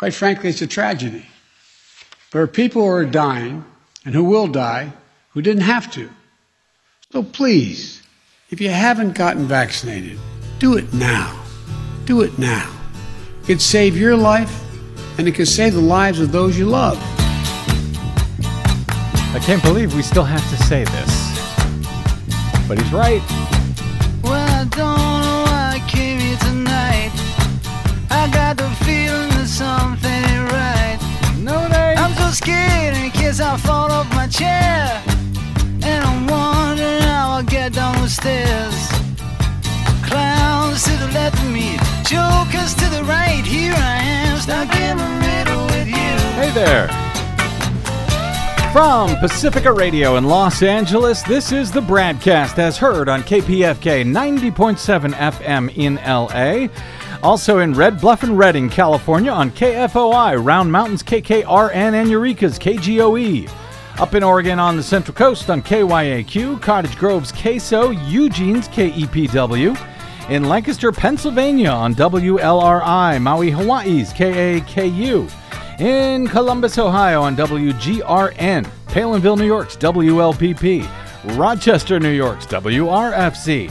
[0.00, 1.26] Quite frankly, it's a tragedy.
[2.32, 3.66] There are people who are dying
[4.06, 4.94] and who will die
[5.32, 6.08] who didn't have to.
[7.12, 8.02] So please,
[8.48, 10.18] if you haven't gotten vaccinated,
[10.58, 11.44] do it now.
[12.06, 12.74] Do it now.
[13.42, 14.62] It could save your life
[15.18, 16.96] and it could save the lives of those you love.
[18.38, 22.66] I can't believe we still have to say this.
[22.66, 23.49] But he's right.
[32.32, 35.02] Scared in case I fall off my chair.
[35.82, 38.88] And I'm wondering how I'll get down the stairs.
[40.06, 43.44] Clowns to the left of me, jokers to the right.
[43.44, 46.16] Here I am, stuck in the middle with you.
[46.38, 46.88] Hey there.
[48.72, 55.12] From Pacifica Radio in Los Angeles, this is the BradCast as heard on KPFK 90.7
[55.14, 56.68] FM in LA.
[57.22, 63.50] Also in Red Bluff and Redding, California on KFOI, Round Mountains KKRN, and Eureka's KGOE.
[63.98, 69.76] Up in Oregon on the Central Coast on KYAQ, Cottage Grove's KSO, Eugene's KEPW.
[70.30, 75.30] In Lancaster, Pennsylvania on WLRI, Maui, Hawaii's KAKU.
[75.78, 78.66] In Columbus, Ohio on WGRN.
[78.86, 80.88] Palenville, New York's WLPP.
[81.36, 83.70] Rochester, New York's WRFC.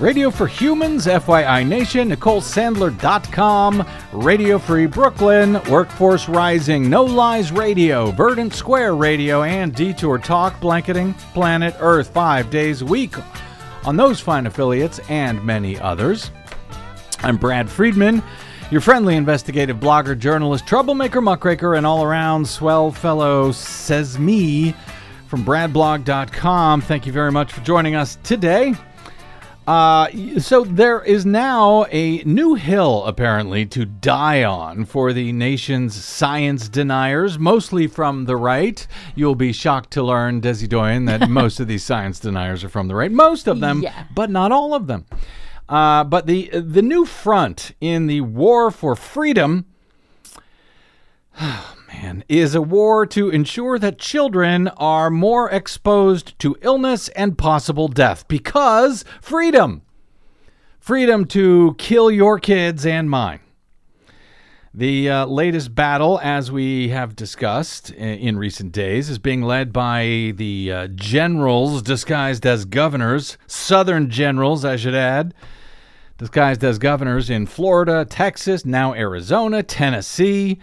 [0.00, 8.52] Radio for Humans, FYI Nation, NicoleSandler.com, Radio Free Brooklyn, Workforce Rising, No Lies Radio, Verdant
[8.52, 13.14] Square Radio, and Detour Talk, blanketing planet Earth five days a week
[13.86, 16.32] on those fine affiliates and many others.
[17.20, 18.20] I'm Brad Friedman,
[18.72, 24.74] your friendly investigative blogger, journalist, troublemaker, muckraker, and all around swell fellow, says me
[25.28, 26.80] from bradblog.com.
[26.80, 28.74] Thank you very much for joining us today.
[29.66, 30.08] Uh,
[30.38, 36.68] so there is now a new hill apparently to die on for the nation's science
[36.68, 38.86] deniers, mostly from the right.
[39.14, 42.88] You'll be shocked to learn, Desi Doyen, that most of these science deniers are from
[42.88, 43.10] the right.
[43.10, 44.04] Most of them, Yeah.
[44.14, 45.06] but not all of them.
[45.66, 49.64] Uh, but the the new front in the war for freedom
[51.94, 57.88] man, is a war to ensure that children are more exposed to illness and possible
[57.88, 59.82] death because freedom.
[60.78, 63.40] Freedom to kill your kids and mine.
[64.76, 70.32] The uh, latest battle, as we have discussed in recent days, is being led by
[70.34, 75.32] the uh, generals disguised as governors, Southern generals, I should add,
[76.18, 80.58] disguised as governors in Florida, Texas, now Arizona, Tennessee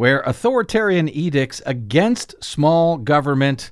[0.00, 3.70] where authoritarian edicts against small government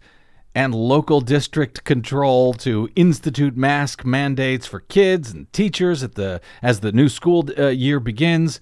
[0.55, 6.81] and local district control to institute mask mandates for kids and teachers at the as
[6.81, 8.61] the new school uh, year begins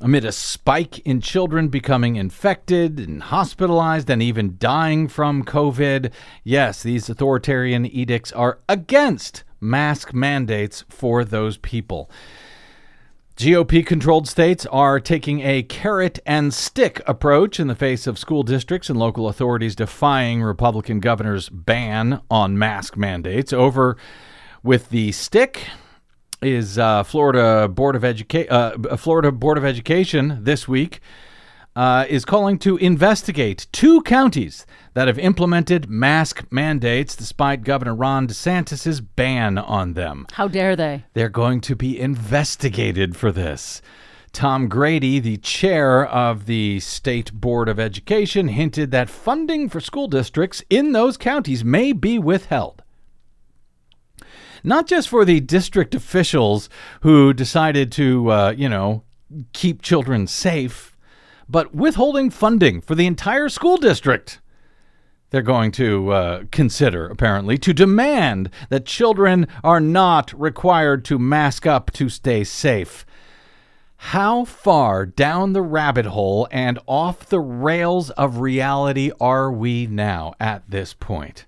[0.00, 6.10] amid a spike in children becoming infected and hospitalized and even dying from covid.
[6.42, 12.10] Yes these authoritarian edicts are against mask mandates for those people
[13.36, 18.44] GOP controlled states are taking a carrot and stick approach in the face of school
[18.44, 23.52] districts and local authorities defying Republican governors' ban on mask mandates.
[23.52, 23.96] Over
[24.62, 25.66] with the stick
[26.40, 28.52] is uh, Florida Board of Education.
[28.52, 31.00] Uh, Florida Board of Education this week
[31.76, 38.28] uh, is calling to investigate two counties that have implemented mask mandates despite Governor Ron
[38.28, 40.26] DeSantis' ban on them.
[40.32, 41.04] How dare they?
[41.14, 43.82] They're going to be investigated for this.
[44.32, 50.08] Tom Grady, the chair of the State Board of Education, hinted that funding for school
[50.08, 52.82] districts in those counties may be withheld.
[54.64, 56.68] Not just for the district officials
[57.02, 59.04] who decided to, uh, you know,
[59.52, 60.93] keep children safe,
[61.54, 64.40] but withholding funding for the entire school district
[65.30, 71.64] they're going to uh, consider, apparently, to demand that children are not required to mask
[71.64, 73.06] up to stay safe.
[73.96, 80.34] How far down the rabbit hole and off the rails of reality are we now
[80.40, 81.46] at this point?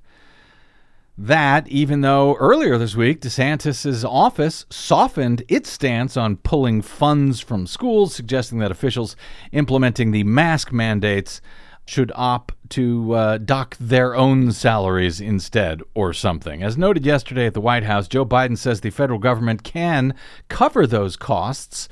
[1.18, 7.66] That, even though earlier this week DeSantis' office softened its stance on pulling funds from
[7.66, 9.16] schools, suggesting that officials
[9.50, 11.40] implementing the mask mandates
[11.86, 16.62] should opt to uh, dock their own salaries instead or something.
[16.62, 20.14] As noted yesterday at the White House, Joe Biden says the federal government can
[20.48, 21.88] cover those costs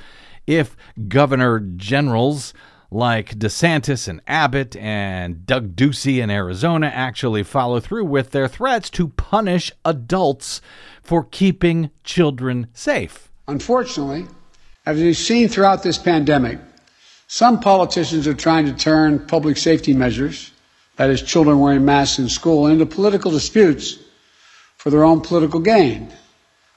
[0.46, 0.76] if
[1.08, 2.52] governor generals
[2.90, 8.90] like DeSantis and Abbott and Doug Ducey in Arizona actually follow through with their threats
[8.90, 10.60] to punish adults
[11.02, 13.30] for keeping children safe.
[13.48, 14.26] Unfortunately,
[14.86, 16.58] as we've seen throughout this pandemic,
[17.26, 20.52] some politicians are trying to turn public safety measures,
[20.96, 23.98] that is, children wearing masks in school, into political disputes
[24.76, 26.12] for their own political gain.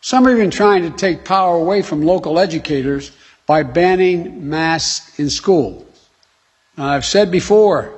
[0.01, 3.11] Some are even trying to take power away from local educators
[3.45, 5.85] by banning masks in school.
[6.77, 7.93] Now, I've said before,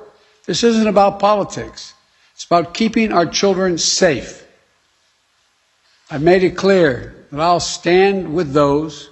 [0.46, 1.92] this isn't about politics.
[2.34, 4.46] It's about keeping our children safe.
[6.10, 9.10] I've made it clear that I'll stand with those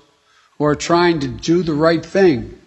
[0.57, 2.59] who are trying to do the right thing.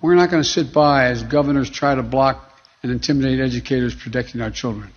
[0.00, 4.40] We're not going to sit by as governors try to block and intimidate educators protecting
[4.40, 4.90] our children.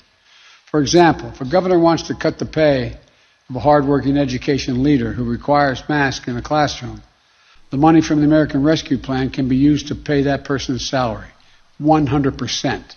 [0.66, 2.98] For example, if a governor wants to cut the pay
[3.50, 7.02] of a hardworking education leader who requires masks in a classroom,
[7.70, 11.28] the money from the American Rescue Plan can be used to pay that person's salary
[11.82, 12.96] 100%.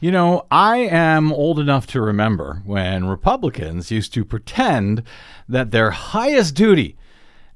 [0.00, 5.04] You know, I am old enough to remember when Republicans used to pretend
[5.48, 6.96] that their highest duty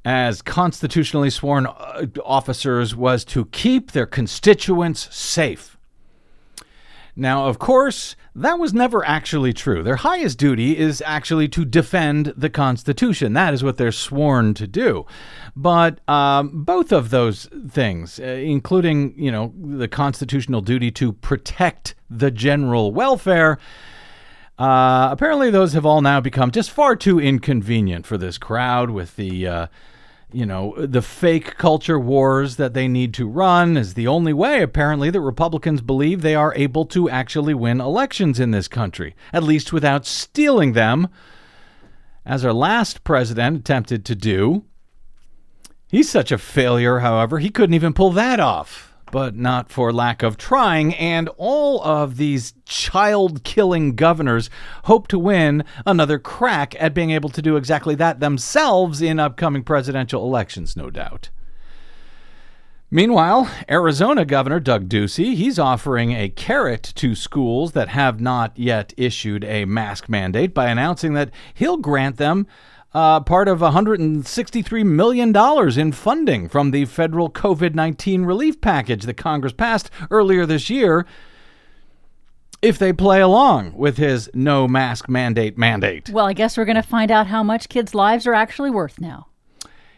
[0.04, 5.76] as constitutionally sworn uh, officers was to keep their constituents safe.
[7.16, 9.82] Now, of course, that was never actually true.
[9.82, 13.32] Their highest duty is actually to defend the Constitution.
[13.32, 15.06] That is what they're sworn to do.
[15.56, 21.94] But um, both of those things, uh, including, you know, the constitutional duty to protect
[22.10, 23.58] the general welfare,
[24.58, 29.16] uh, apparently those have all now become just far too inconvenient for this crowd with
[29.16, 29.46] the.
[29.46, 29.66] Uh,
[30.32, 34.62] you know, the fake culture wars that they need to run is the only way,
[34.62, 39.44] apparently, that Republicans believe they are able to actually win elections in this country, at
[39.44, 41.08] least without stealing them,
[42.24, 44.64] as our last president attempted to do.
[45.88, 50.22] He's such a failure, however, he couldn't even pull that off but not for lack
[50.22, 50.94] of trying.
[50.94, 54.50] And all of these child killing governors
[54.84, 59.62] hope to win another crack at being able to do exactly that themselves in upcoming
[59.62, 61.30] presidential elections, no doubt.
[62.90, 68.92] Meanwhile, Arizona Governor Doug Ducey, he's offering a carrot to schools that have not yet
[68.98, 72.46] issued a mask mandate by announcing that he'll grant them
[72.96, 79.18] uh, part of $163 million in funding from the federal COVID 19 relief package that
[79.18, 81.04] Congress passed earlier this year
[82.62, 86.08] if they play along with his no mask mandate mandate.
[86.08, 88.98] Well, I guess we're going to find out how much kids' lives are actually worth
[88.98, 89.26] now.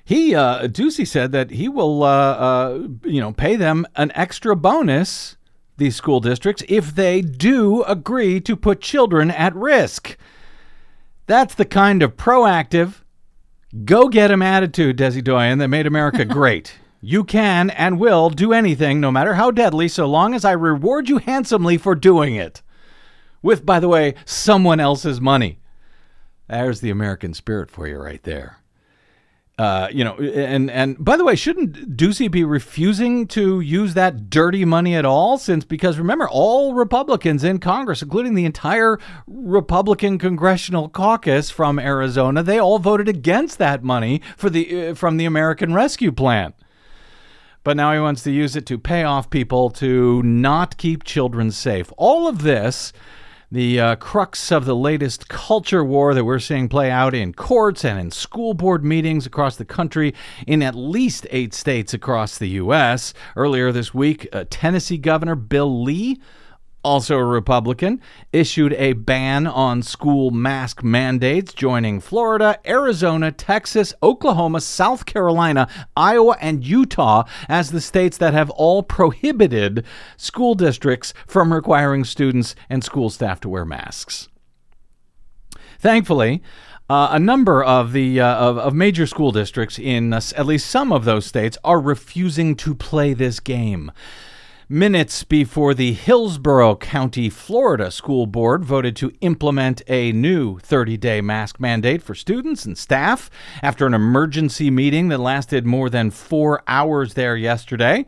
[0.04, 4.56] He, uh, Ducey said that he will, uh, uh, you know, pay them an extra
[4.56, 5.36] bonus,
[5.76, 10.16] these school districts, if they do agree to put children at risk.
[11.28, 13.02] That's the kind of proactive,
[13.84, 16.74] go get 'em attitude, Desi Doyen, that made America great.
[17.02, 21.08] You can and will do anything, no matter how deadly, so long as I reward
[21.10, 22.62] you handsomely for doing it.
[23.42, 25.60] With, by the way, someone else's money.
[26.48, 28.60] There's the American spirit for you right there.
[29.58, 34.30] Uh, you know, and and by the way, shouldn't Ducey be refusing to use that
[34.30, 35.36] dirty money at all?
[35.36, 42.44] Since because remember, all Republicans in Congress, including the entire Republican congressional caucus from Arizona,
[42.44, 46.54] they all voted against that money for the uh, from the American Rescue Plan.
[47.64, 51.50] But now he wants to use it to pay off people to not keep children
[51.50, 51.92] safe.
[51.96, 52.92] All of this
[53.50, 57.84] the uh, crux of the latest culture war that we're seeing play out in courts
[57.84, 60.14] and in school board meetings across the country
[60.46, 63.14] in at least eight states across the U.S.
[63.36, 66.20] Earlier this week, uh, Tennessee Governor Bill Lee
[66.82, 68.00] also a Republican,
[68.32, 76.36] issued a ban on school mask mandates, joining Florida, Arizona, Texas, Oklahoma, South Carolina, Iowa,
[76.40, 79.84] and Utah as the states that have all prohibited
[80.16, 84.28] school districts from requiring students and school staff to wear masks.
[85.78, 86.42] Thankfully,
[86.90, 90.70] uh, a number of the uh, of, of, major school districts in uh, at least
[90.70, 93.92] some of those states are refusing to play this game
[94.70, 101.20] minutes before the Hillsborough County, Florida School Board voted to implement a new 30 day
[101.22, 103.30] mask mandate for students and staff
[103.62, 108.04] after an emergency meeting that lasted more than four hours there yesterday.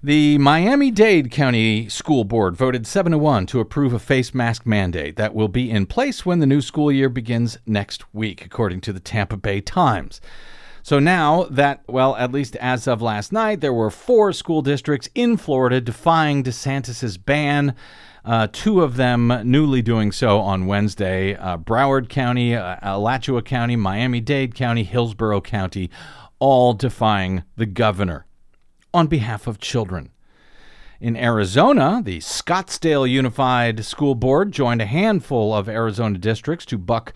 [0.00, 4.66] The Miami Dade County School Board voted 7 to 1 to approve a face mask
[4.66, 8.80] mandate that will be in place when the new school year begins next week, according
[8.82, 10.20] to the Tampa Bay Times.
[10.84, 15.08] So now that, well, at least as of last night, there were four school districts
[15.14, 17.74] in Florida defying DeSantis's ban.
[18.22, 23.76] Uh, two of them newly doing so on Wednesday uh, Broward County, uh, Alachua County,
[23.76, 25.88] Miami Dade County, Hillsborough County,
[26.38, 28.26] all defying the governor
[28.92, 30.10] on behalf of children.
[31.00, 37.14] In Arizona, the Scottsdale Unified School Board joined a handful of Arizona districts to buck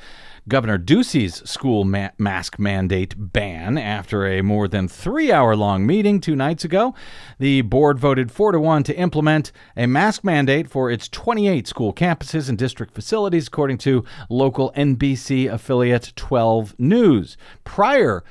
[0.49, 6.21] Governor Ducey's school ma- mask mandate ban after a more than three hour long meeting
[6.21, 6.95] two nights ago.
[7.39, 11.93] The board voted 4 to 1 to implement a mask mandate for its 28 school
[11.93, 17.37] campuses and district facilities, according to local NBC affiliate 12 News.
[17.65, 18.25] Prior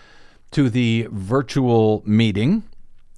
[0.51, 2.63] to the virtual meeting,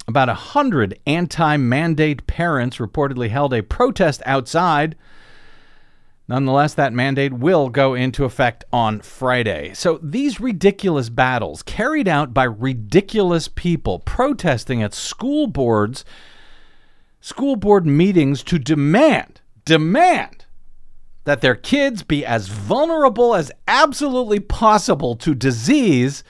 [0.06, 4.96] about a hundred anti-mandate parents reportedly held a protest outside.
[6.30, 9.74] Nonetheless, that mandate will go into effect on Friday.
[9.74, 16.04] So these ridiculous battles carried out by ridiculous people protesting at school boards,
[17.20, 20.44] school board meetings to demand, demand
[21.24, 26.22] that their kids be as vulnerable as absolutely possible to disease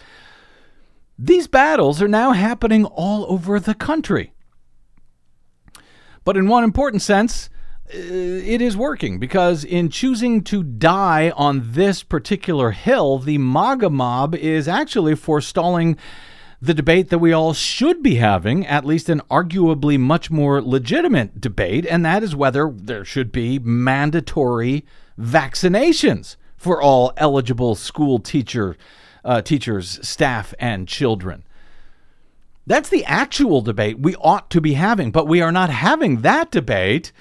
[1.18, 4.32] these battles are now happening all over the country.
[6.24, 7.50] But in one important sense,
[7.92, 14.34] it is working because in choosing to die on this particular hill, the MAGA mob
[14.34, 15.96] is actually forestalling
[16.62, 21.40] the debate that we all should be having, at least an arguably much more legitimate
[21.40, 24.84] debate, and that is whether there should be mandatory
[25.18, 28.76] vaccinations for all eligible school teacher
[29.24, 31.44] uh, teachers, staff, and children.
[32.66, 36.50] That's the actual debate we ought to be having, but we are not having that
[36.50, 37.12] debate.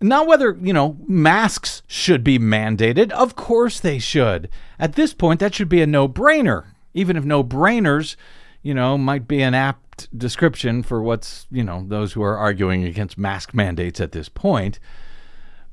[0.00, 3.10] Not whether, you know, masks should be mandated.
[3.10, 4.48] Of course they should.
[4.78, 6.66] At this point, that should be a no brainer.
[6.94, 8.14] Even if no brainers,
[8.62, 12.84] you know, might be an apt description for what's, you know, those who are arguing
[12.84, 14.78] against mask mandates at this point.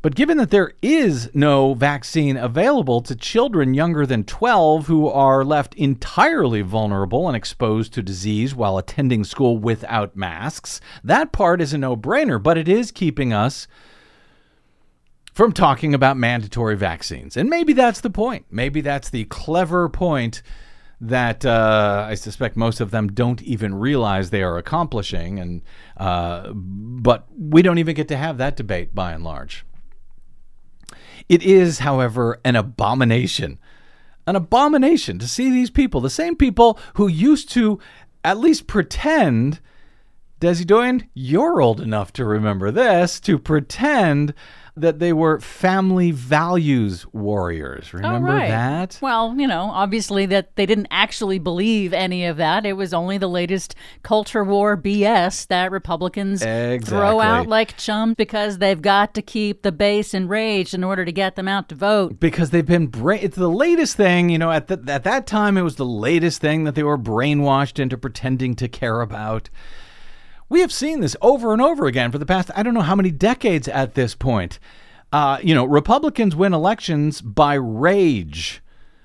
[0.01, 5.43] But given that there is no vaccine available to children younger than 12 who are
[5.43, 11.73] left entirely vulnerable and exposed to disease while attending school without masks, that part is
[11.73, 13.67] a no brainer, but it is keeping us
[15.35, 17.35] from talking about mandatory vaccines.
[17.35, 18.45] And maybe that's the point.
[18.49, 20.41] Maybe that's the clever point
[21.01, 25.37] that uh, I suspect most of them don't even realize they are accomplishing.
[25.37, 25.61] And
[25.97, 29.65] uh, but we don't even get to have that debate by and large.
[31.27, 33.59] It is, however, an abomination.
[34.25, 37.77] An abomination to see these people, the same people who used to
[38.23, 39.59] at least pretend.
[40.39, 44.33] Desi Doyen, you're old enough to remember this, to pretend
[44.77, 47.87] that they were family values warriors.
[47.93, 48.49] Oh, Remember oh, right.
[48.49, 48.99] that?
[49.01, 52.65] Well, you know, obviously that they didn't actually believe any of that.
[52.65, 56.89] It was only the latest culture war BS that Republicans exactly.
[56.89, 61.11] throw out like chum because they've got to keep the base enraged in order to
[61.11, 62.19] get them out to vote.
[62.19, 65.57] Because they've been bra- it's the latest thing, you know, at the, at that time
[65.57, 69.49] it was the latest thing that they were brainwashed into pretending to care about.
[70.47, 72.95] We have seen this over and over again for the past, I don't know how
[72.95, 74.59] many decades at this point.
[75.11, 78.61] Uh, you know, Republicans win elections by rage,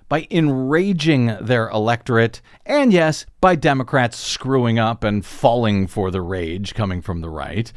[0.09, 6.75] by enraging their electorate, and yes, by Democrats screwing up and falling for the rage
[6.75, 7.73] coming from the right.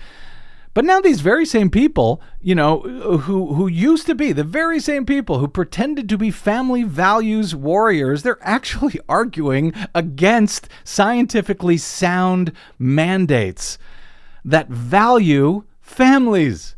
[0.73, 4.79] But now these very same people, you know, who who used to be the very
[4.79, 12.51] same people who pretended to be family values warriors, they're actually arguing against scientifically sound
[12.79, 13.77] mandates
[14.43, 16.75] that value families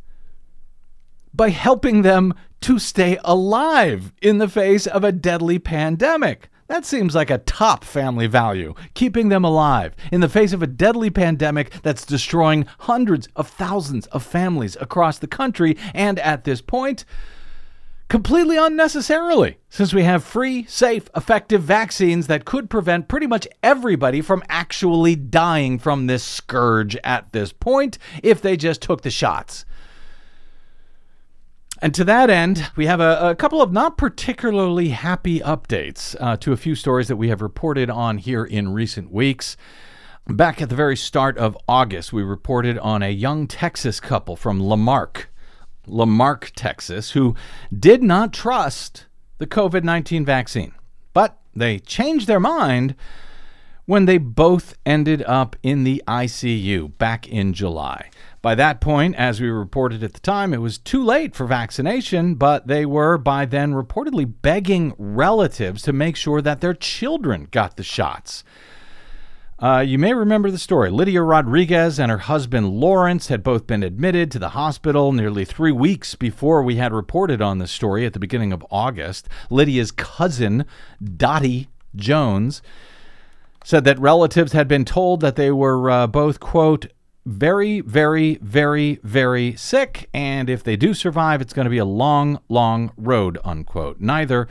[1.34, 6.50] by helping them to stay alive in the face of a deadly pandemic.
[6.68, 10.68] That seems like a top family value, keeping them alive in the face of a
[10.68, 16.62] deadly pandemic that's destroying hundreds of thousands of families across the country, and at this
[16.62, 17.06] point,
[18.10, 24.22] completely unnecessarily, since we have free, safe, effective vaccines that could prevent pretty much everybody
[24.22, 29.66] from actually dying from this scourge at this point if they just took the shots.
[31.82, 36.38] And to that end, we have a, a couple of not particularly happy updates uh,
[36.38, 39.58] to a few stories that we have reported on here in recent weeks.
[40.28, 44.60] Back at the very start of August, we reported on a young Texas couple from
[44.60, 45.30] La Marque,
[45.86, 47.36] Lamarck, Texas, who
[47.78, 49.06] did not trust
[49.38, 50.74] the COVID 19 vaccine.
[51.14, 52.96] But they changed their mind
[53.86, 58.10] when they both ended up in the ICU back in July.
[58.42, 62.36] By that point, as we reported at the time, it was too late for vaccination,
[62.36, 67.78] but they were by then reportedly begging relatives to make sure that their children got
[67.78, 68.44] the shots.
[69.58, 70.90] Uh, you may remember the story.
[70.90, 75.72] Lydia Rodriguez and her husband Lawrence had both been admitted to the hospital nearly three
[75.72, 79.30] weeks before we had reported on the story at the beginning of August.
[79.50, 80.66] Lydia's cousin,
[81.02, 82.62] Dottie Jones,
[83.66, 86.86] said that relatives had been told that they were uh, both, quote,
[87.26, 91.84] very, very, very, very sick, and if they do survive, it's going to be a
[91.84, 94.00] long, long road, unquote.
[94.00, 94.48] Neither,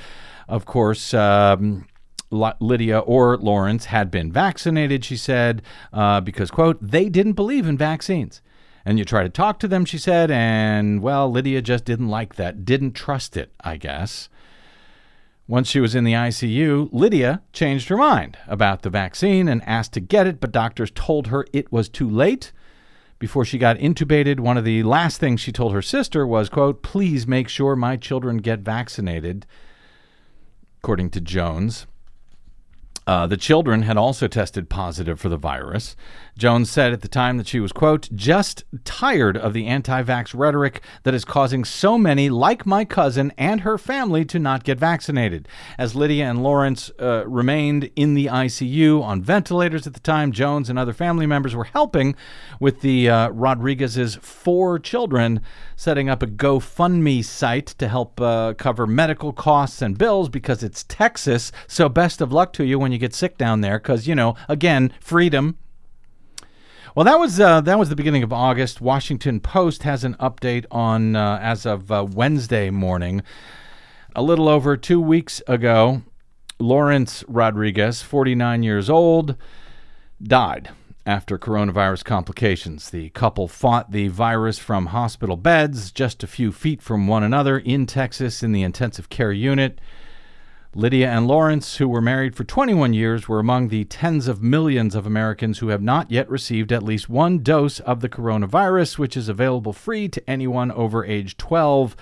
[0.48, 1.86] of course, um,
[2.32, 7.78] Lydia or Lawrence had been vaccinated, she said, uh, because, quote, they didn't believe in
[7.78, 8.42] vaccines.
[8.84, 12.34] And you try to talk to them, she said, and, well, Lydia just didn't like
[12.34, 14.28] that, didn't trust it, I guess.
[15.46, 19.92] Once she was in the ICU, Lydia changed her mind about the vaccine and asked
[19.92, 22.50] to get it, but doctors told her it was too late.
[23.18, 26.82] Before she got intubated, one of the last things she told her sister was, quote,
[26.82, 29.44] please make sure my children get vaccinated,
[30.82, 31.86] according to Jones.
[33.06, 35.94] Uh, the children had also tested positive for the virus.
[36.36, 40.34] Jones said at the time that she was, quote, just tired of the anti vax
[40.34, 44.78] rhetoric that is causing so many, like my cousin and her family, to not get
[44.78, 45.46] vaccinated.
[45.78, 50.68] As Lydia and Lawrence uh, remained in the ICU on ventilators at the time, Jones
[50.68, 52.16] and other family members were helping
[52.58, 55.40] with the uh, Rodriguez's four children,
[55.76, 60.84] setting up a GoFundMe site to help uh, cover medical costs and bills because it's
[60.84, 61.52] Texas.
[61.68, 64.36] So best of luck to you when you get sick down there because, you know,
[64.48, 65.58] again, freedom
[66.94, 68.80] well, that was uh, that was the beginning of August.
[68.80, 73.22] Washington Post has an update on uh, as of uh, Wednesday morning.
[74.14, 76.02] A little over two weeks ago,
[76.60, 79.34] Lawrence Rodriguez, 49 years old,
[80.22, 80.70] died
[81.04, 82.90] after coronavirus complications.
[82.90, 87.58] The couple fought the virus from hospital beds just a few feet from one another
[87.58, 89.80] in Texas in the intensive care unit.
[90.76, 94.96] Lydia and Lawrence, who were married for 21 years, were among the tens of millions
[94.96, 99.16] of Americans who have not yet received at least one dose of the coronavirus, which
[99.16, 101.94] is available free to anyone over age 12,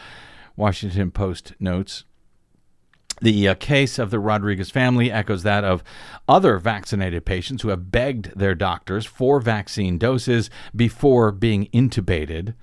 [0.56, 2.04] Washington Post notes.
[3.20, 5.84] The uh, case of the Rodriguez family echoes that of
[6.26, 12.54] other vaccinated patients who have begged their doctors for vaccine doses before being intubated.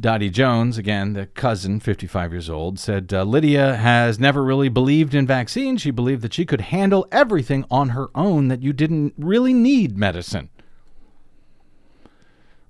[0.00, 5.14] Dottie Jones, again, the cousin, 55 years old, said uh, Lydia has never really believed
[5.14, 5.82] in vaccines.
[5.82, 9.98] She believed that she could handle everything on her own, that you didn't really need
[9.98, 10.48] medicine.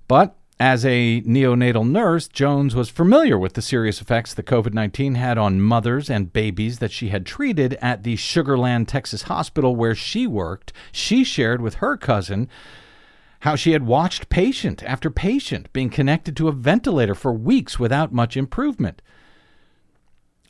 [0.08, 5.14] But as a neonatal nurse, Jones was familiar with the serious effects that COVID 19
[5.14, 9.76] had on mothers and babies that she had treated at the Sugar Land, Texas hospital
[9.76, 10.72] where she worked.
[10.90, 12.48] She shared with her cousin
[13.40, 18.12] how she had watched patient after patient being connected to a ventilator for weeks without
[18.12, 19.02] much improvement.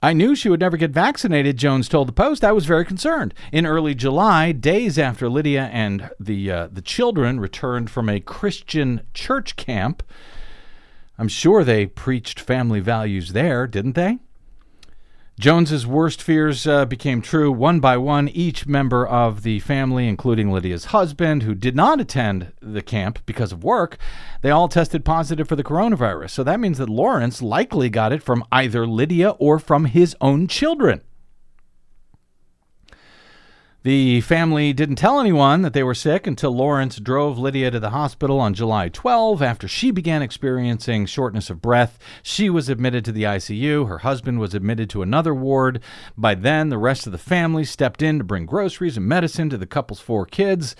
[0.02, 2.42] I knew she would never get vaccinated, Jones told the Post.
[2.42, 3.34] I was very concerned.
[3.52, 9.02] In early July, days after Lydia and the, uh, the children returned from a Christian
[9.12, 10.02] church camp,
[11.18, 14.20] I'm sure they preached family values there, didn't they?
[15.40, 18.28] Jones's worst fears uh, became true one by one.
[18.28, 23.50] Each member of the family, including Lydia's husband, who did not attend the camp because
[23.50, 23.96] of work,
[24.42, 26.28] they all tested positive for the coronavirus.
[26.28, 30.46] So that means that Lawrence likely got it from either Lydia or from his own
[30.46, 31.00] children.
[33.82, 37.88] The family didn't tell anyone that they were sick until Lawrence drove Lydia to the
[37.88, 41.98] hospital on July 12 after she began experiencing shortness of breath.
[42.22, 43.88] She was admitted to the ICU.
[43.88, 45.80] Her husband was admitted to another ward.
[46.14, 49.56] By then, the rest of the family stepped in to bring groceries and medicine to
[49.56, 50.76] the couple's four kids,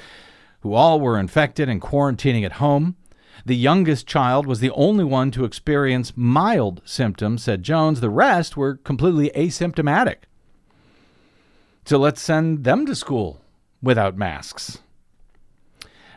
[0.61, 2.97] who all were infected and quarantining at home.
[3.47, 8.03] The youngest child was the only one to experience mild symptoms, said Jones.
[8.03, 10.17] The rest were completely asymptomatic.
[11.91, 13.41] So let's send them to school
[13.83, 14.79] without masks.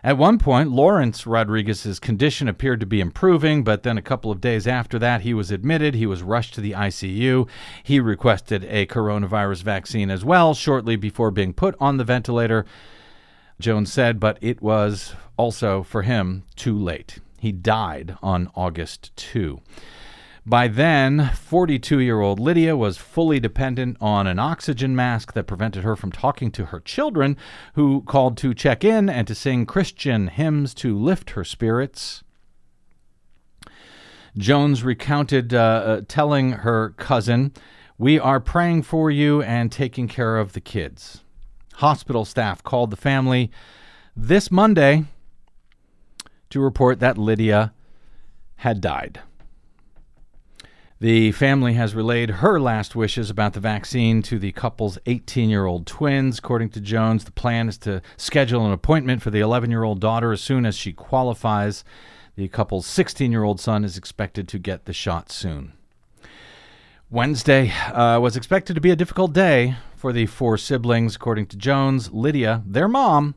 [0.03, 4.39] At one point, Lawrence Rodriguez's condition appeared to be improving, but then a couple of
[4.39, 5.95] days after that, he was admitted.
[5.95, 7.49] He was rushed to the ICU.
[7.81, 12.67] He requested a coronavirus vaccine as well shortly before being put on the ventilator.
[13.59, 17.17] Jones said, but it was also for him too late.
[17.39, 19.59] He died on August 2.
[20.45, 25.83] By then, 42 year old Lydia was fully dependent on an oxygen mask that prevented
[25.83, 27.37] her from talking to her children,
[27.75, 32.23] who called to check in and to sing Christian hymns to lift her spirits.
[34.37, 37.53] Jones recounted uh, uh, telling her cousin,
[37.97, 41.23] We are praying for you and taking care of the kids.
[41.75, 43.49] Hospital staff called the family
[44.13, 45.05] this Monday
[46.49, 47.73] to report that Lydia
[48.57, 49.21] had died.
[51.03, 55.65] The family has relayed her last wishes about the vaccine to the couple's 18 year
[55.65, 56.39] old twins.
[56.39, 59.99] According to Jones, the plan is to schedule an appointment for the 11 year old
[59.99, 61.83] daughter as soon as she qualifies.
[62.37, 65.73] The couple's 16 year old son is expected to get the shot soon.
[67.11, 71.17] Wednesday uh, was expected to be a difficult day for the four siblings.
[71.17, 73.35] According to Jones, Lydia, their mom,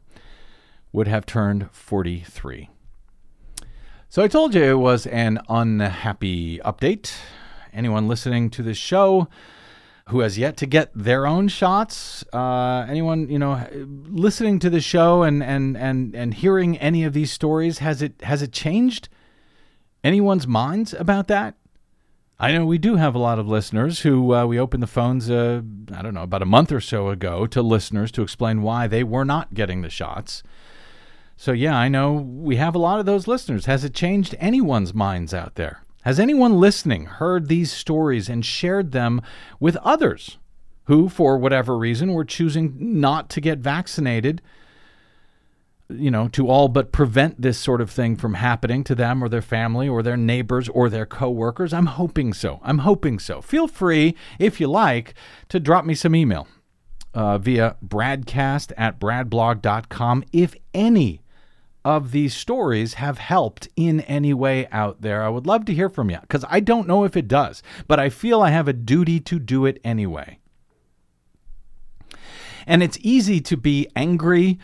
[0.93, 2.71] would have turned 43.
[4.09, 7.13] So I told you it was an unhappy update.
[7.77, 9.29] Anyone listening to this show
[10.09, 13.65] who has yet to get their own shots, uh, anyone you know
[14.09, 18.21] listening to the show and and and and hearing any of these stories, has it
[18.23, 19.09] has it changed
[20.03, 21.55] anyone's minds about that?
[22.39, 25.31] I know we do have a lot of listeners who uh, we opened the phones,
[25.31, 25.63] uh,
[25.95, 29.03] I don't know, about a month or so ago to listeners to explain why they
[29.03, 30.43] were not getting the shots.
[31.39, 33.65] So, yeah, I know we have a lot of those listeners.
[33.65, 35.83] Has it changed anyone's minds out there?
[36.07, 39.21] Has anyone listening heard these stories and shared them
[39.59, 40.39] with others
[40.85, 44.41] who, for whatever reason, were choosing not to get vaccinated?
[45.89, 49.29] you know, to all but prevent this sort of thing from happening to them or
[49.29, 51.73] their family or their neighbors or their coworkers?
[51.73, 52.61] I'm hoping so.
[52.63, 53.41] I'm hoping so.
[53.41, 55.15] Feel free, if you like,
[55.49, 56.47] to drop me some email
[57.15, 61.21] uh, via bradcast at bradblog.com if any
[61.87, 65.23] of these stories have helped in any way out there.
[65.23, 68.01] I would love to hear from you because I don't know if it does, but
[68.01, 70.41] I feel I have a duty to do it anyway.
[72.67, 74.59] And it's easy to be angry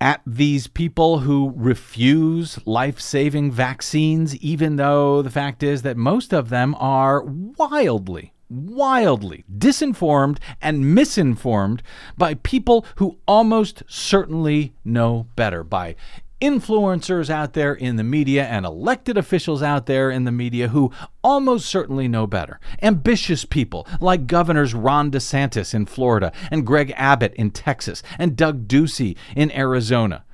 [0.00, 6.32] at these people who refuse life saving vaccines, even though the fact is that most
[6.32, 11.82] of them are wildly, wildly disinformed and misinformed
[12.16, 15.96] by people who almost certainly know better, by
[16.40, 20.90] influencers out there in the media and elected officials out there in the media who
[21.22, 22.58] almost certainly know better.
[22.82, 28.66] Ambitious people like Governors Ron DeSantis in Florida and Greg Abbott in Texas and Doug
[28.66, 30.24] Ducey in Arizona.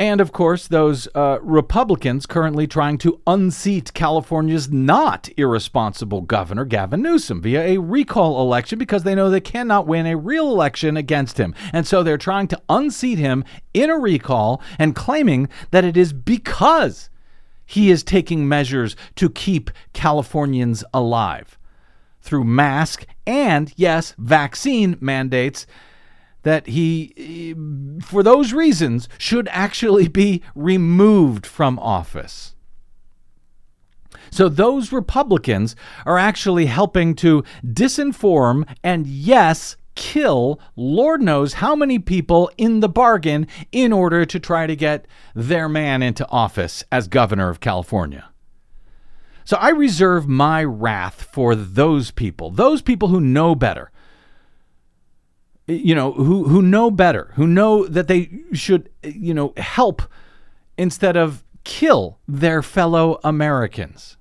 [0.00, 7.02] And of course, those uh, Republicans currently trying to unseat California's not irresponsible governor, Gavin
[7.02, 11.36] Newsom, via a recall election because they know they cannot win a real election against
[11.36, 11.54] him.
[11.74, 16.14] And so they're trying to unseat him in a recall and claiming that it is
[16.14, 17.10] because
[17.66, 21.58] he is taking measures to keep Californians alive
[22.22, 25.66] through mask and, yes, vaccine mandates
[26.42, 27.54] that he,
[28.02, 32.54] for those reasons, should actually be removed from office.
[34.30, 35.74] So those Republicans
[36.06, 42.88] are actually helping to disinform and, yes, kill Lord knows how many people in the
[42.88, 48.30] bargain in order to try to get their man into office as governor of California.
[49.44, 53.90] So I reserve my wrath for those people, those people who know better,
[55.70, 60.02] you know, who who know better, who know that they should, you know, help
[60.76, 64.16] instead of kill their fellow Americans.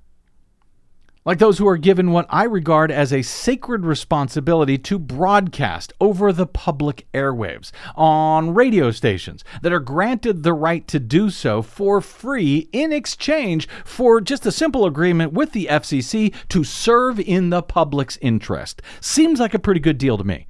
[1.26, 6.34] Like those who are given what I regard as a sacred responsibility to broadcast over
[6.34, 12.02] the public airwaves on radio stations that are granted the right to do so for
[12.02, 17.62] free in exchange for just a simple agreement with the FCC to serve in the
[17.62, 18.82] public's interest.
[19.00, 20.48] Seems like a pretty good deal to me.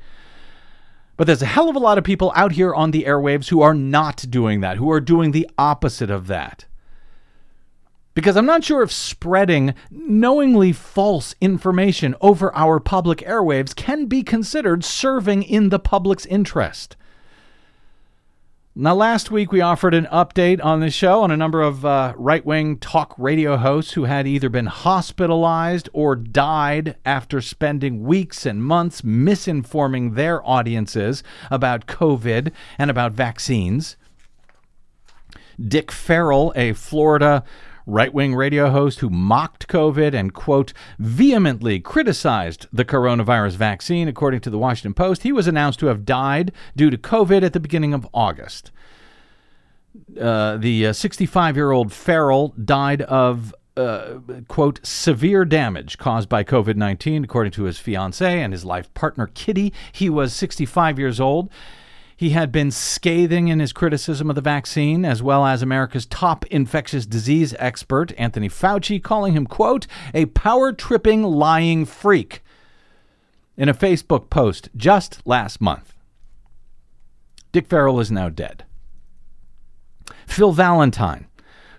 [1.20, 3.62] But there's a hell of a lot of people out here on the airwaves who
[3.62, 6.64] are not doing that, who are doing the opposite of that.
[8.14, 14.24] Because I'm not sure if spreading knowingly false information over our public airwaves can be
[14.24, 16.96] considered serving in the public's interest.
[18.82, 22.14] Now, last week we offered an update on the show on a number of uh,
[22.16, 28.46] right wing talk radio hosts who had either been hospitalized or died after spending weeks
[28.46, 33.98] and months misinforming their audiences about COVID and about vaccines.
[35.62, 37.44] Dick Farrell, a Florida
[37.90, 44.08] right wing radio host who mocked COVID and, quote, vehemently criticized the coronavirus vaccine.
[44.08, 47.54] According to the Washington Post, he was announced to have died due to COVID at
[47.54, 48.72] the beginning of August.
[50.20, 56.44] Uh, the 65 uh, year old Farrell died of uh, quote, severe damage caused by
[56.44, 59.74] COVID 19, according to his fiancee and his life partner, Kitty.
[59.92, 61.50] He was 65 years old.
[62.20, 66.46] He had been scathing in his criticism of the vaccine, as well as America's top
[66.48, 72.44] infectious disease expert, Anthony Fauci, calling him, quote, a power tripping lying freak
[73.56, 75.94] in a Facebook post just last month.
[77.54, 78.66] Dick Farrell is now dead.
[80.28, 81.26] Phil Valentine,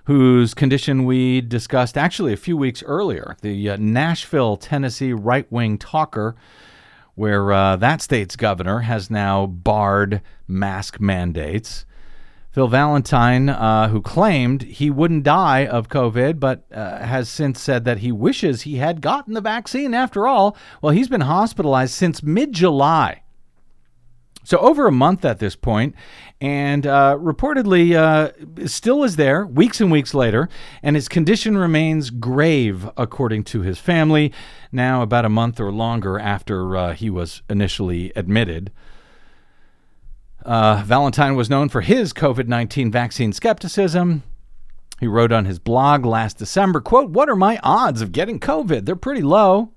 [0.05, 5.77] whose condition we discussed actually a few weeks earlier, the uh, Nashville, Tennessee right wing
[5.77, 6.35] talker,
[7.15, 11.85] where uh, that state's governor has now barred mask mandates.
[12.51, 17.85] Phil Valentine, uh, who claimed he wouldn't die of COVID, but uh, has since said
[17.85, 20.57] that he wishes he had gotten the vaccine after all.
[20.83, 23.23] Well, he's been hospitalized since mid July.
[24.51, 25.95] So, over a month at this point,
[26.41, 30.49] and uh, reportedly uh, still is there weeks and weeks later,
[30.83, 34.33] and his condition remains grave, according to his family,
[34.73, 38.73] now about a month or longer after uh, he was initially admitted.
[40.45, 44.25] Uh, Valentine was known for his COVID 19 vaccine skepticism.
[44.99, 48.85] He wrote on his blog last December, quote, What are my odds of getting COVID?
[48.85, 49.71] They're pretty low.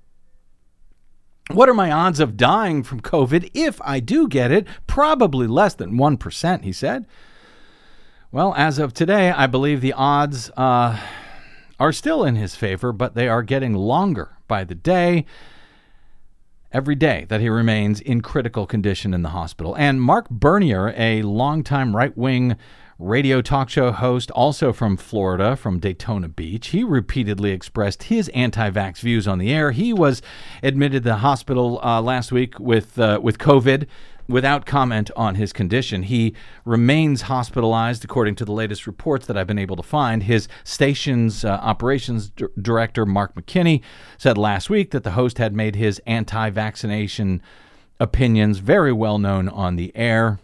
[1.50, 4.66] What are my odds of dying from COVID if I do get it?
[4.86, 7.04] Probably less than 1%, he said.
[8.32, 10.98] Well, as of today, I believe the odds uh,
[11.78, 15.26] are still in his favor, but they are getting longer by the day
[16.72, 19.76] every day that he remains in critical condition in the hospital.
[19.76, 22.56] And Mark Bernier, a longtime right wing
[22.98, 28.70] radio talk show host, also from Florida, from Daytona Beach, he repeatedly expressed his anti
[28.70, 29.72] vax views on the air.
[29.72, 30.22] He was
[30.62, 33.86] admitted to the hospital uh, last week with, uh, with COVID
[34.28, 36.04] without comment on his condition.
[36.04, 40.22] He remains hospitalized, according to the latest reports that I've been able to find.
[40.22, 43.82] His station's uh, operations d- director, Mark McKinney,
[44.16, 47.42] said last week that the host had made his anti vaccination
[48.00, 50.38] opinions very well known on the air.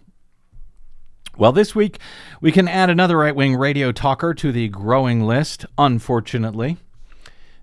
[1.37, 1.99] Well, this week
[2.41, 6.77] we can add another right wing radio talker to the growing list, unfortunately.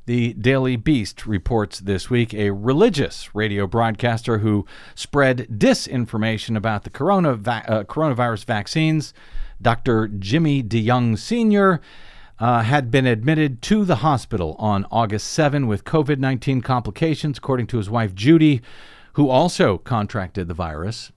[0.05, 6.89] The Daily Beast reports this week a religious radio broadcaster who spread disinformation about the
[6.89, 9.13] corona va- uh, coronavirus vaccines,
[9.61, 10.07] Dr.
[10.07, 11.81] Jimmy DeYoung Sr.,
[12.39, 17.67] uh, had been admitted to the hospital on August 7 with COVID 19 complications, according
[17.67, 18.61] to his wife Judy,
[19.13, 21.11] who also contracted the virus.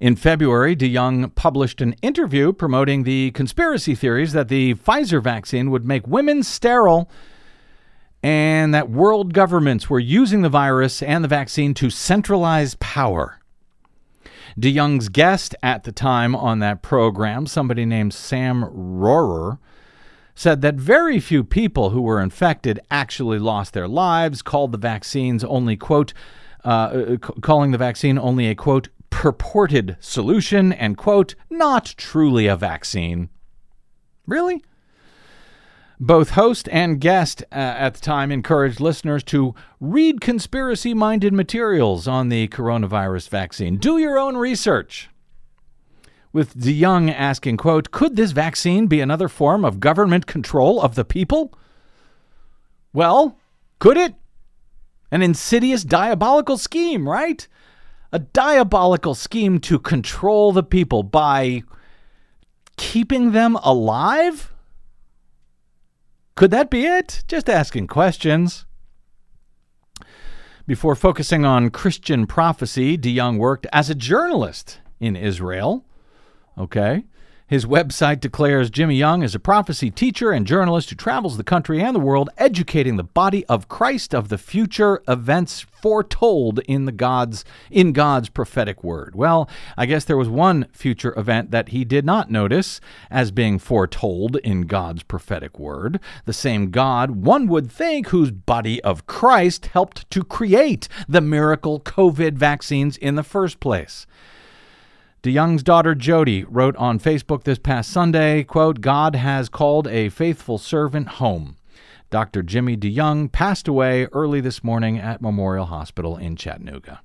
[0.00, 5.84] In February, DeYoung published an interview promoting the conspiracy theories that the Pfizer vaccine would
[5.84, 7.10] make women sterile
[8.22, 13.40] and that world governments were using the virus and the vaccine to centralize power.
[14.58, 19.58] DeYoung's guest at the time on that program, somebody named Sam Rohrer,
[20.34, 25.44] said that very few people who were infected actually lost their lives, called the vaccines
[25.44, 26.12] only, quote,
[26.64, 33.28] uh, calling the vaccine only a, quote, purported solution and, quote, not truly a vaccine.
[34.26, 34.62] Really?
[36.02, 42.08] Both host and guest uh, at the time encouraged listeners to read conspiracy minded materials
[42.08, 43.76] on the coronavirus vaccine.
[43.76, 45.10] Do your own research.
[46.32, 51.04] With DeYoung asking, quote, could this vaccine be another form of government control of the
[51.04, 51.52] people?
[52.92, 53.36] Well,
[53.78, 54.14] could it?
[55.10, 57.46] An insidious, diabolical scheme, right?
[58.12, 61.62] A diabolical scheme to control the people by
[62.76, 64.52] keeping them alive?
[66.34, 67.22] Could that be it?
[67.28, 68.66] Just asking questions.
[70.66, 75.84] Before focusing on Christian prophecy, DeYoung worked as a journalist in Israel.
[76.56, 77.04] Okay.
[77.50, 81.82] His website declares Jimmy Young is a prophecy teacher and journalist who travels the country
[81.82, 86.92] and the world educating the body of Christ of the future events foretold in the
[86.92, 89.16] God's in God's prophetic word.
[89.16, 93.58] Well, I guess there was one future event that he did not notice as being
[93.58, 95.98] foretold in God's prophetic word.
[96.26, 101.80] The same God, one would think, whose body of Christ helped to create the miracle
[101.80, 104.06] COVID vaccines in the first place.
[105.22, 110.56] DeYoung's daughter Jody wrote on Facebook this past Sunday, quote, God has called a faithful
[110.56, 111.56] servant home.
[112.08, 112.42] Dr.
[112.42, 117.02] Jimmy DeYoung passed away early this morning at Memorial Hospital in Chattanooga.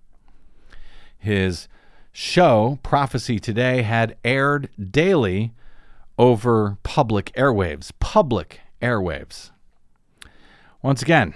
[1.18, 1.68] His
[2.14, 5.54] show, Prophecy Today, had aired daily
[6.18, 7.92] over public airwaves.
[8.00, 9.52] Public airwaves.
[10.82, 11.34] Once again,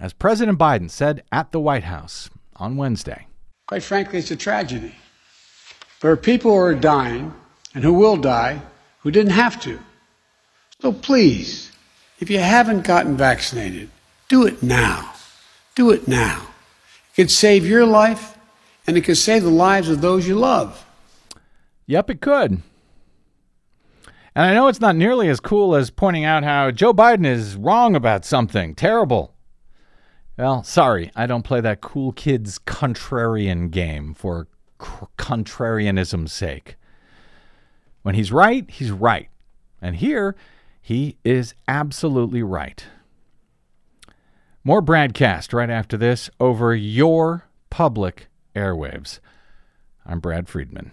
[0.00, 3.26] as President Biden said at the White House on Wednesday.
[3.68, 4.94] Quite frankly, it's a tragedy.
[6.00, 7.34] There are people who are dying
[7.74, 8.62] and who will die
[9.00, 9.78] who didn't have to.
[10.80, 11.70] So please,
[12.18, 13.88] if you haven't gotten vaccinated,
[14.28, 15.14] do it now.
[15.74, 16.42] Do it now.
[17.12, 18.36] It could save your life
[18.86, 20.84] and it could save the lives of those you love.
[21.86, 22.62] Yep, it could.
[24.34, 27.56] And I know it's not nearly as cool as pointing out how Joe Biden is
[27.56, 29.34] wrong about something terrible.
[30.36, 36.76] Well, sorry, I don't play that cool kids contrarian game for contrarianism's sake.
[38.02, 39.28] When he's right, he's right.
[39.82, 40.36] And here,
[40.80, 42.84] he is absolutely right.
[44.62, 49.20] More BradCast right after this over your public airwaves.
[50.04, 50.92] I'm Brad Friedman.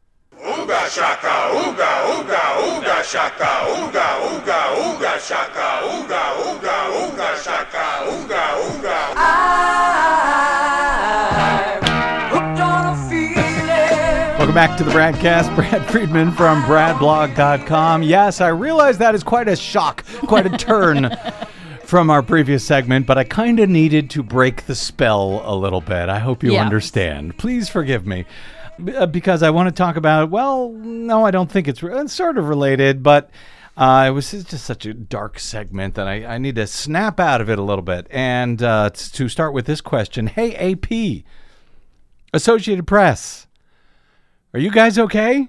[0.41, 8.43] Ooga shaka, ooga, ooga, ooga shaka, ooga, ooga, ooga shaka, ooga, ooga, ooga shaka, ooga,
[8.63, 8.97] ooga.
[14.39, 15.53] Welcome back to the BradCast.
[15.55, 18.01] Brad Friedman from BradBlog.com.
[18.03, 21.11] Yes, I realize that is quite a shock, quite a turn
[21.83, 25.81] from our previous segment, but I kind of needed to break the spell a little
[25.81, 26.07] bit.
[26.09, 26.61] I hope you Yeah.
[26.63, 27.37] understand.
[27.37, 28.25] Please forgive me.
[28.87, 32.13] Uh, Because I want to talk about, well, no, I don't think it's, re- it's
[32.13, 33.29] sort of related, but
[33.77, 37.41] uh, it was just such a dark segment that I, I need to snap out
[37.41, 38.07] of it a little bit.
[38.09, 41.23] And uh, to start with this question Hey, AP,
[42.33, 43.47] Associated Press,
[44.53, 45.47] are you guys okay?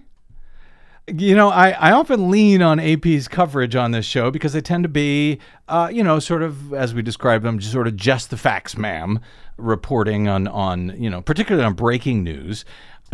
[1.08, 4.84] You know, I, I often lean on AP's coverage on this show because they tend
[4.84, 8.36] to be, uh, you know, sort of, as we describe them, sort of just the
[8.36, 9.18] facts, ma'am,
[9.56, 12.64] reporting on, on, you know, particularly on breaking news.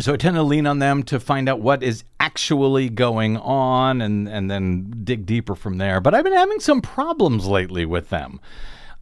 [0.01, 3.99] So I tend to lean on them to find out what is actually going on
[3.99, 5.99] and, and then dig deeper from there.
[5.99, 8.39] But I've been having some problems lately with them.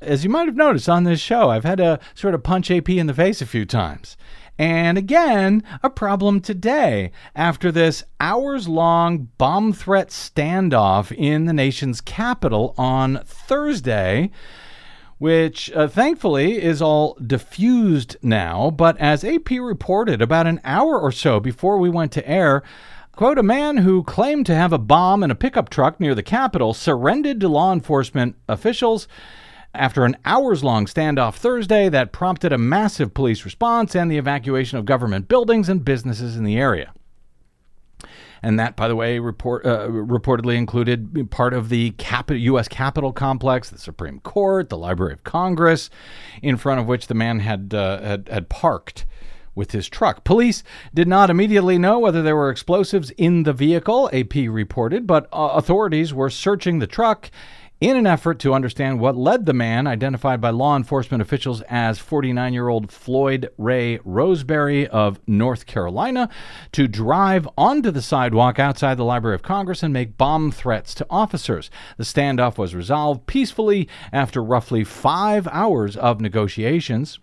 [0.01, 2.89] As you might have noticed on this show, I've had to sort of punch AP
[2.89, 4.17] in the face a few times.
[4.57, 12.01] And again, a problem today after this hours long bomb threat standoff in the nation's
[12.01, 14.31] capital on Thursday,
[15.17, 18.69] which uh, thankfully is all diffused now.
[18.71, 22.63] But as AP reported about an hour or so before we went to air,
[23.17, 26.21] Quote, a man who claimed to have a bomb in a pickup truck near the
[26.21, 29.07] Capitol surrendered to law enforcement officials
[29.73, 34.77] after an hours long standoff Thursday that prompted a massive police response and the evacuation
[34.77, 36.93] of government buildings and businesses in the area.
[38.41, 42.67] And that, by the way, report, uh, reportedly included part of the Cap- U.S.
[42.67, 45.89] Capitol complex, the Supreme Court, the Library of Congress,
[46.41, 49.05] in front of which the man had, uh, had, had parked
[49.55, 50.23] with his truck.
[50.23, 55.27] Police did not immediately know whether there were explosives in the vehicle, AP reported, but
[55.33, 57.31] uh, authorities were searching the truck
[57.79, 61.99] in an effort to understand what led the man, identified by law enforcement officials as
[61.99, 66.29] 49 year old Floyd Ray Roseberry of North Carolina,
[66.71, 71.05] to drive onto the sidewalk outside the Library of Congress and make bomb threats to
[71.09, 71.69] officers.
[71.97, 77.19] The standoff was resolved peacefully after roughly five hours of negotiations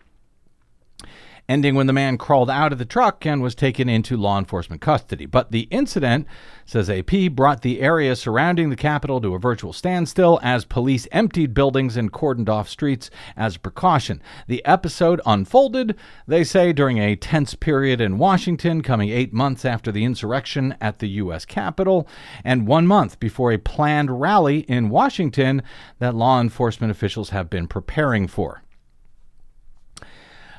[1.48, 4.80] ending when the man crawled out of the truck and was taken into law enforcement
[4.80, 5.26] custody.
[5.26, 6.26] But the incident,
[6.64, 11.52] says AP, brought the area surrounding the Capitol to a virtual standstill as police emptied
[11.52, 14.22] buildings and cordoned off streets as a precaution.
[14.46, 19.92] The episode unfolded, they say, during a tense period in Washington, coming eight months after
[19.92, 21.44] the insurrection at the U.S.
[21.44, 22.08] Capitol,
[22.42, 25.62] and one month before a planned rally in Washington
[25.98, 28.62] that law enforcement officials have been preparing for.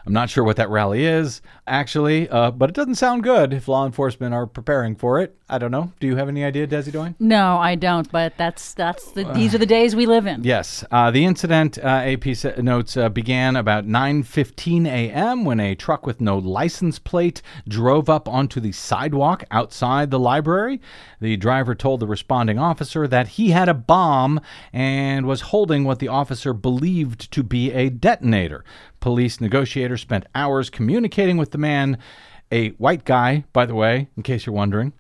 [0.06, 3.68] I'm not sure what that rally is, actually, uh, but it doesn't sound good if
[3.68, 5.36] law enforcement are preparing for it.
[5.50, 5.92] I don't know.
[6.00, 7.16] Do you have any idea, Desi Doyen?
[7.20, 8.12] No, I don't.
[8.12, 10.44] But that's that's the, these are the days we live in.
[10.44, 10.84] Yes.
[10.90, 15.46] Uh, the incident, uh, AP sa- notes, uh, began about 9:15 a.m.
[15.46, 20.82] when a truck with no license plate drove up onto the sidewalk outside the library.
[21.22, 24.42] The driver told the responding officer that he had a bomb
[24.74, 28.64] and was holding what the officer believed to be a detonator.
[29.06, 32.00] Police negotiators spent hours communicating with the man,
[32.52, 34.94] a white guy, by the way, in case you're wondering.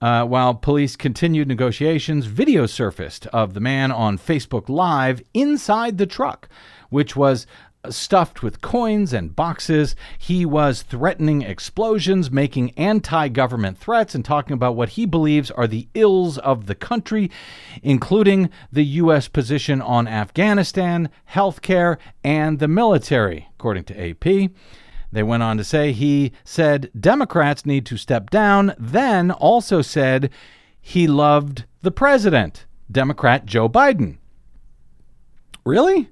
[0.00, 6.06] Uh, while police continued negotiations, video surfaced of the man on Facebook Live inside the
[6.06, 6.48] truck,
[6.90, 7.48] which was
[7.90, 9.96] stuffed with coins and boxes.
[10.18, 15.66] He was threatening explosions, making anti government threats, and talking about what he believes are
[15.66, 17.30] the ills of the country,
[17.82, 19.28] including the U.S.
[19.28, 24.50] position on Afghanistan, healthcare, and the military, according to AP.
[25.12, 30.30] They went on to say he said Democrats need to step down, then also said
[30.80, 34.18] he loved the president, Democrat Joe Biden.
[35.64, 36.10] Really?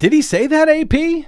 [0.00, 1.26] Did he say that, AP?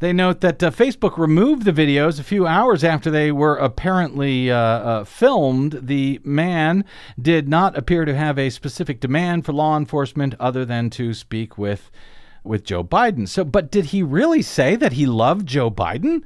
[0.00, 4.50] They note that uh, Facebook removed the videos a few hours after they were apparently
[4.50, 5.80] uh, uh, filmed.
[5.86, 6.84] The man
[7.20, 11.56] did not appear to have a specific demand for law enforcement other than to speak
[11.56, 11.90] with
[12.44, 13.26] with Joe Biden.
[13.26, 16.22] So, but did he really say that he loved Joe Biden?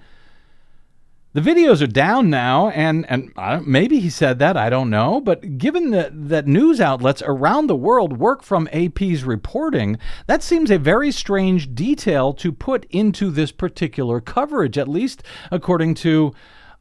[1.34, 3.32] The videos are down now, and and
[3.66, 5.18] maybe he said that I don't know.
[5.18, 10.70] But given that that news outlets around the world work from AP's reporting, that seems
[10.70, 14.76] a very strange detail to put into this particular coverage.
[14.76, 16.34] At least according to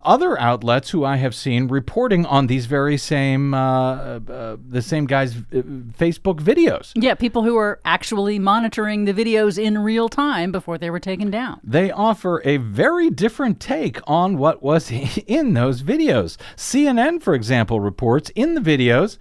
[0.03, 5.05] other outlets who I have seen reporting on these very same uh, uh, the same
[5.05, 5.61] guys' uh,
[5.97, 6.91] Facebook videos.
[6.95, 11.29] Yeah, people who are actually monitoring the videos in real time before they were taken
[11.29, 11.59] down.
[11.63, 14.91] They offer a very different take on what was
[15.27, 16.37] in those videos.
[16.55, 19.17] CNN, for example, reports in the videos.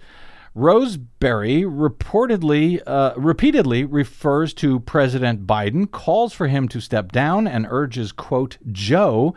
[0.53, 7.65] Roseberry reportedly, uh, repeatedly refers to President Biden, calls for him to step down, and
[7.69, 9.33] urges, quote, Joe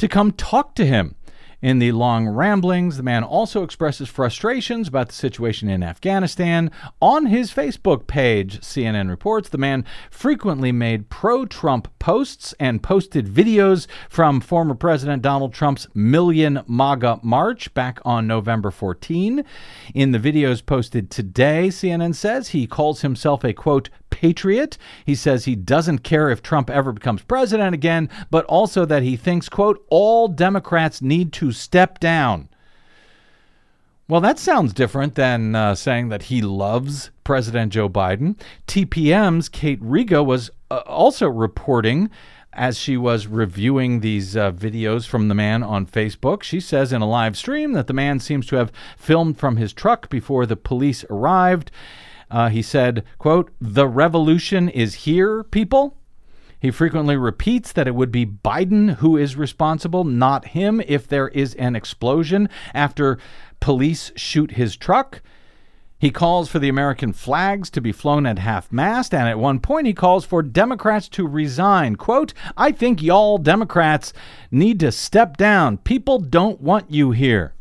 [0.00, 1.14] to come talk to him.
[1.60, 6.70] In the long ramblings, the man also expresses frustrations about the situation in Afghanistan.
[7.02, 13.26] On his Facebook page, CNN reports the man frequently made pro Trump posts and posted
[13.26, 19.44] videos from former President Donald Trump's Million MAGA March back on November 14.
[19.94, 24.76] In the videos posted today, CNN says he calls himself a quote, patriot.
[25.04, 29.16] He says he doesn't care if Trump ever becomes president again, but also that he
[29.16, 32.48] thinks, quote, all Democrats need to step down.
[34.08, 38.36] Well, that sounds different than uh, saying that he loves President Joe Biden.
[38.66, 42.10] TPM's Kate Riga was uh, also reporting
[42.52, 46.42] as she was reviewing these uh, videos from the man on Facebook.
[46.42, 49.72] She says in a live stream that the man seems to have filmed from his
[49.72, 51.70] truck before the police arrived.
[52.30, 55.96] Uh, he said, quote, the revolution is here, people.
[56.60, 61.28] He frequently repeats that it would be Biden who is responsible, not him, if there
[61.28, 63.18] is an explosion after
[63.60, 65.22] police shoot his truck.
[65.98, 69.58] He calls for the American flags to be flown at half mast, and at one
[69.58, 71.96] point he calls for Democrats to resign.
[71.96, 74.12] Quote, I think y'all Democrats
[74.50, 75.78] need to step down.
[75.78, 77.54] People don't want you here.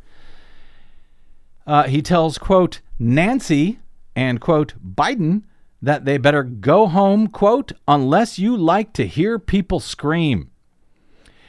[1.68, 3.80] Uh, he tells, quote, Nancy,
[4.20, 5.44] and, quote, Biden
[5.82, 10.52] that they better go home, quote, unless you like to hear people scream.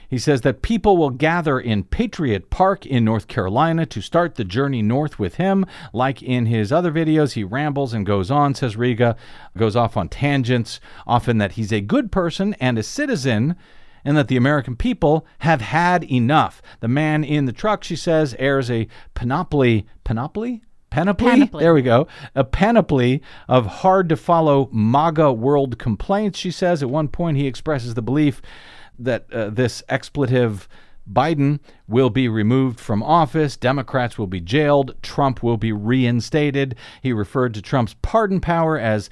[0.09, 4.45] He says that people will gather in Patriot Park in North Carolina to start the
[4.45, 5.67] journey north with him.
[5.93, 9.17] Like in his other videos, he rambles and goes on, says Riga,
[9.59, 13.57] goes off on tangents, often that he's a good person and a citizen,
[14.05, 16.63] and that the American people have had enough.
[16.79, 20.63] The man in the truck, she says, airs a panoply, panoply?
[20.91, 21.31] Panoply?
[21.31, 21.61] Panoply.
[21.63, 22.09] There we go.
[22.35, 26.83] A panoply of hard to follow MAGA world complaints, she says.
[26.83, 28.43] At one point, he expresses the belief
[28.99, 30.69] that uh, this expletive
[31.11, 36.77] Biden will be removed from office, Democrats will be jailed, Trump will be reinstated.
[37.03, 39.11] He referred to Trump's pardon power as,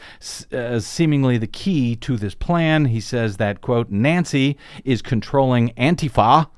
[0.52, 2.86] as seemingly the key to this plan.
[2.86, 6.48] He says that, quote, Nancy is controlling Antifa.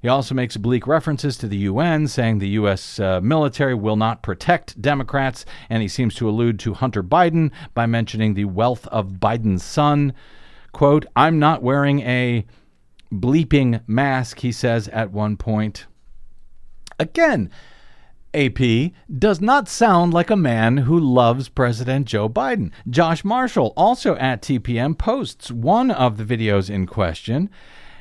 [0.00, 2.98] He also makes oblique references to the UN, saying the U.S.
[2.98, 7.84] Uh, military will not protect Democrats, and he seems to allude to Hunter Biden by
[7.84, 10.14] mentioning the wealth of Biden's son.
[10.72, 12.46] Quote, I'm not wearing a
[13.12, 15.86] bleeping mask, he says at one point.
[16.98, 17.50] Again,
[18.32, 22.70] AP does not sound like a man who loves President Joe Biden.
[22.88, 27.50] Josh Marshall, also at TPM, posts one of the videos in question.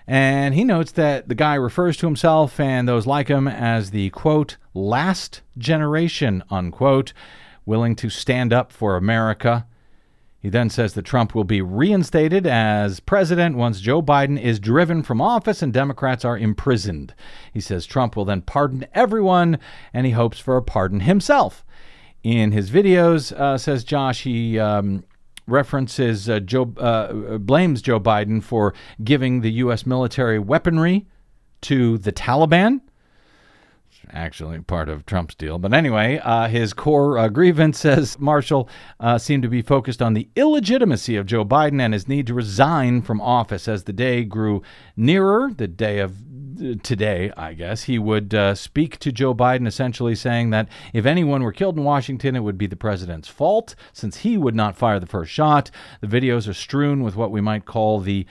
[0.10, 4.10] And he notes that the guy refers to himself and those like him as the
[4.10, 7.14] quote, last generation, unquote,
[7.64, 9.68] willing to stand up for America.
[10.39, 15.03] He then says that Trump will be reinstated as president once Joe Biden is driven
[15.03, 17.14] from office and Democrats are imprisoned.
[17.53, 19.60] He says Trump will then pardon everyone,
[19.93, 21.64] and he hopes for a pardon himself.
[22.24, 25.03] In his videos, uh, says Josh, he um,
[25.50, 28.74] references uh, Joe uh, blames Joe Biden for
[29.04, 29.86] giving the U.S.
[29.86, 31.08] military weaponry
[31.62, 32.82] to the Taliban.
[34.12, 35.60] Actually, part of Trump's deal.
[35.60, 38.70] But anyway, uh, his core uh, grievance, says Marshall,
[39.00, 42.34] uh, seemed to be focused on the illegitimacy of Joe Biden and his need to
[42.34, 44.64] resign from office as the day grew
[44.95, 46.29] nearer, the day of
[46.82, 51.43] today, I guess, he would uh, speak to Joe Biden, essentially saying that if anyone
[51.43, 54.99] were killed in Washington, it would be the president's fault, since he would not fire
[54.99, 55.72] the first shot.
[56.01, 58.26] The videos are strewn with what we might call the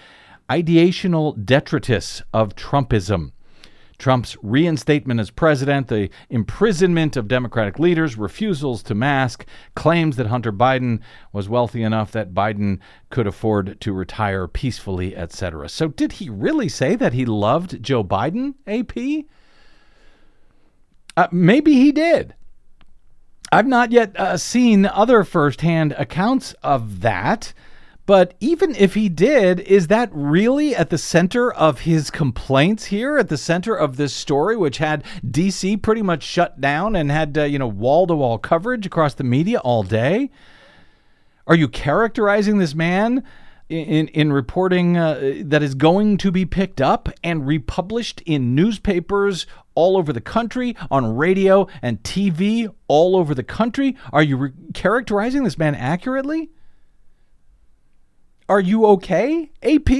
[0.50, 3.32] ideational detritus of Trumpism.
[3.98, 9.44] Trump's reinstatement as president, the imprisonment of Democratic leaders, refusals to mask,
[9.74, 11.00] claims that Hunter Biden
[11.32, 12.78] was wealthy enough that Biden
[13.10, 15.68] could afford to retire peacefully, etc.
[15.68, 19.26] So, did he really say that he loved Joe Biden, AP?
[21.16, 22.34] Uh, maybe he did.
[23.50, 27.52] I've not yet uh, seen other firsthand accounts of that.
[28.08, 33.18] But even if he did, is that really at the center of his complaints here,
[33.18, 37.36] at the center of this story, which had DC pretty much shut down and had,
[37.36, 40.30] uh, you know, wall to wall coverage across the media all day?
[41.46, 43.24] Are you characterizing this man
[43.68, 49.46] in, in reporting uh, that is going to be picked up and republished in newspapers
[49.74, 53.96] all over the country, on radio and TV all over the country?
[54.14, 56.48] Are you re- characterizing this man accurately?
[58.48, 59.90] Are you okay, AP?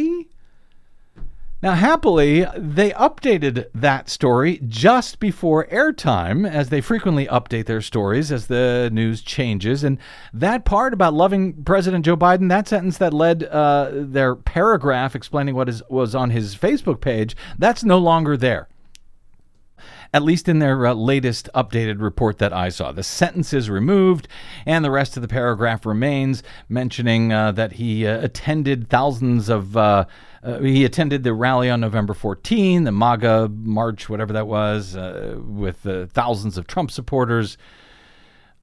[1.61, 8.32] Now, happily, they updated that story just before airtime, as they frequently update their stories
[8.32, 9.84] as the news changes.
[9.84, 9.99] And
[10.32, 15.57] that part about loving President Joe Biden, that sentence that led uh, their paragraph explaining
[15.57, 18.68] what is, was on his Facebook page, that's no longer there
[20.12, 22.92] at least in their uh, latest updated report that I saw.
[22.92, 24.28] The sentence is removed,
[24.64, 29.76] and the rest of the paragraph remains, mentioning uh, that he uh, attended thousands of.
[29.76, 30.06] Uh,
[30.40, 35.36] uh, he attended the rally on November 14, the MAGA march, whatever that was, uh,
[35.40, 37.59] with thousands of Trump supporters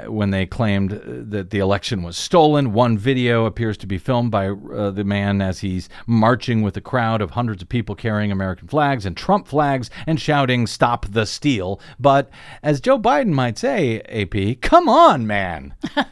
[0.08, 2.74] when they claimed that the election was stolen.
[2.74, 6.82] One video appears to be filmed by uh, the man as he's marching with a
[6.82, 11.26] crowd of hundreds of people carrying American flags and Trump flags and shouting, Stop the
[11.26, 11.80] steal.
[12.00, 12.30] But
[12.62, 15.76] as Joe Biden might say, AP, come on, man.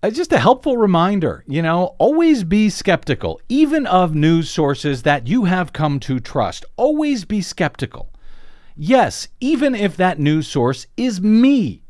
[0.00, 5.26] It's just a helpful reminder, you know, always be skeptical, even of news sources that
[5.26, 6.64] you have come to trust.
[6.76, 8.12] Always be skeptical.
[8.76, 11.82] Yes, even if that news source is me.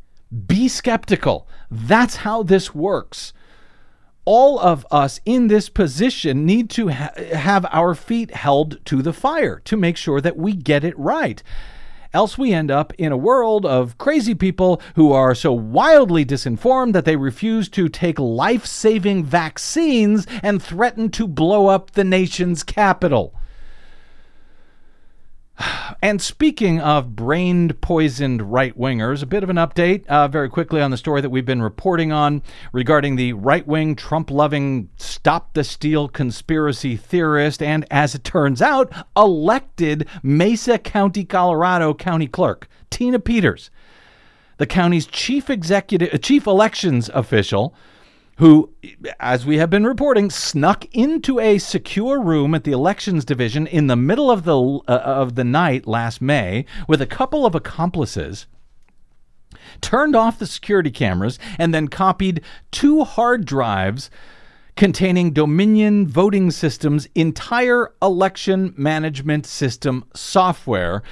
[0.47, 1.49] Be skeptical.
[1.71, 3.33] That's how this works.
[4.25, 9.15] All of us in this position need to ha- have our feet held to the
[9.15, 11.43] fire to make sure that we get it right.
[12.13, 16.95] Else, we end up in a world of crazy people who are so wildly disinformed
[16.95, 22.63] that they refuse to take life saving vaccines and threaten to blow up the nation's
[22.63, 23.38] capital.
[26.01, 30.81] And speaking of brain poisoned right wingers, a bit of an update uh, very quickly
[30.81, 32.43] on the story that we've been reporting on
[32.73, 38.63] regarding the right wing, Trump loving, stop the steal conspiracy theorist, and as it turns
[38.63, 43.71] out, elected Mesa County, Colorado County Clerk, Tina Peters,
[44.59, 47.75] the county's chief executive, chief elections official
[48.39, 48.73] who,
[49.19, 53.89] as we have been reporting, snuck into a secure room at the elections division in
[53.89, 58.47] the middle of the uh, of the night last May with a couple of accomplices.
[59.81, 64.09] Turned off the security cameras and then copied two hard drives
[64.77, 71.03] containing Dominion Voting Systems' entire election management system software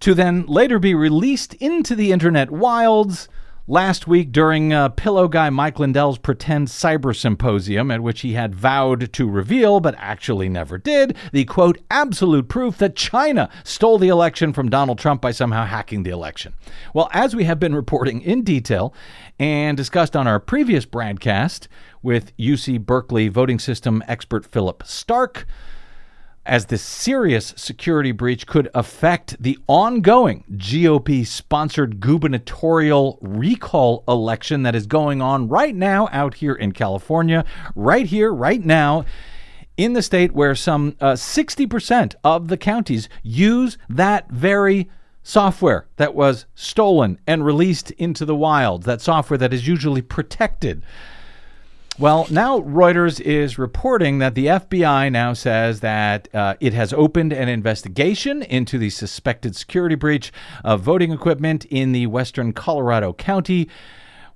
[0.00, 3.28] to then later be released into the internet wilds
[3.72, 8.54] Last week, during uh, Pillow Guy Mike Lindell's pretend cyber symposium, at which he had
[8.54, 14.10] vowed to reveal, but actually never did, the quote, absolute proof that China stole the
[14.10, 16.52] election from Donald Trump by somehow hacking the election.
[16.92, 18.92] Well, as we have been reporting in detail
[19.38, 21.66] and discussed on our previous broadcast
[22.02, 25.46] with UC Berkeley voting system expert Philip Stark,
[26.44, 34.74] as this serious security breach could affect the ongoing GOP sponsored gubernatorial recall election that
[34.74, 37.44] is going on right now out here in California,
[37.76, 39.04] right here, right now.
[39.76, 44.90] In the state where some uh, 60% of the counties use that very
[45.22, 50.82] software that was stolen and released into the wild, that software that is usually protected
[51.98, 57.34] well, now Reuters is reporting that the FBI now says that uh, it has opened
[57.34, 60.32] an investigation into the suspected security breach
[60.64, 63.68] of voting equipment in the western Colorado County,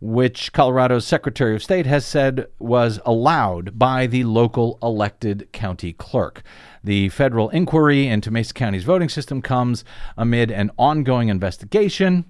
[0.01, 6.43] which Colorado's Secretary of State has said was allowed by the local elected county clerk.
[6.85, 9.83] The federal inquiry into Mesa County's voting system comes
[10.19, 12.27] amid an ongoing investigation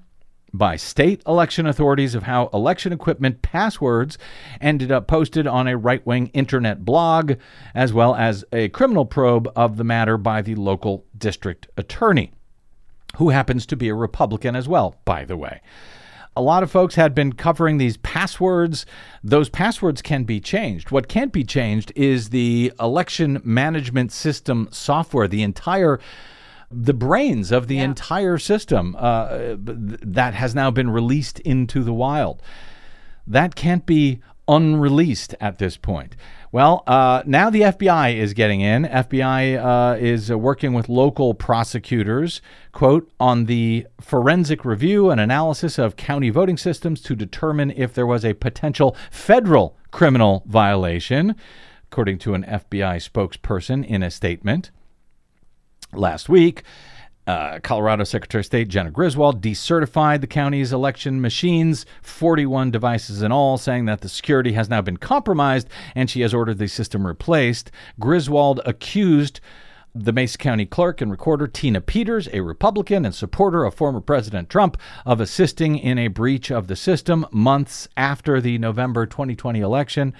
[0.56, 4.18] by state election authorities of how election equipment passwords
[4.60, 7.34] ended up posted on a right wing internet blog,
[7.74, 12.32] as well as a criminal probe of the matter by the local district attorney,
[13.16, 15.60] who happens to be a Republican as well, by the way.
[16.38, 18.84] A lot of folks had been covering these passwords.
[19.24, 20.90] Those passwords can be changed.
[20.90, 25.98] What can't be changed is the election management system software, the entire
[26.70, 32.42] the brains of the entire system uh, that has now been released into the wild.
[33.26, 36.16] That can't be unreleased at this point.
[36.52, 38.84] Well, uh, now the FBI is getting in.
[38.84, 42.40] FBI uh, is uh, working with local prosecutors,
[42.72, 48.06] quote, on the forensic review and analysis of county voting systems to determine if there
[48.06, 51.34] was a potential federal criminal violation,
[51.90, 54.70] according to an FBI spokesperson in a statement
[55.92, 56.62] last week.
[57.26, 63.32] Uh, Colorado Secretary of State Jena Griswold decertified the county's election machines, 41 devices in
[63.32, 67.04] all, saying that the security has now been compromised and she has ordered the system
[67.04, 67.72] replaced.
[67.98, 69.40] Griswold accused
[69.92, 74.48] the Mesa County clerk and recorder Tina Peters, a Republican and supporter of former President
[74.48, 80.14] Trump, of assisting in a breach of the system months after the November 2020 election.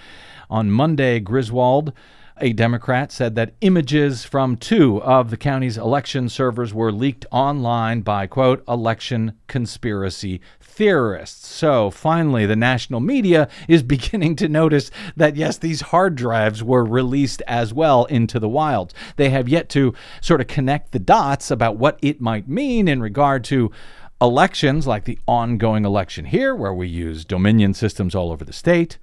[0.49, 1.93] On Monday, Griswold
[2.39, 8.03] a Democrat said that images from two of the county's election servers were leaked online
[8.03, 11.49] by, quote, election conspiracy theorists.
[11.49, 16.85] So finally, the national media is beginning to notice that, yes, these hard drives were
[16.85, 18.93] released as well into the wild.
[19.17, 23.01] They have yet to sort of connect the dots about what it might mean in
[23.01, 23.73] regard to
[24.21, 28.99] elections like the ongoing election here, where we use Dominion systems all over the state.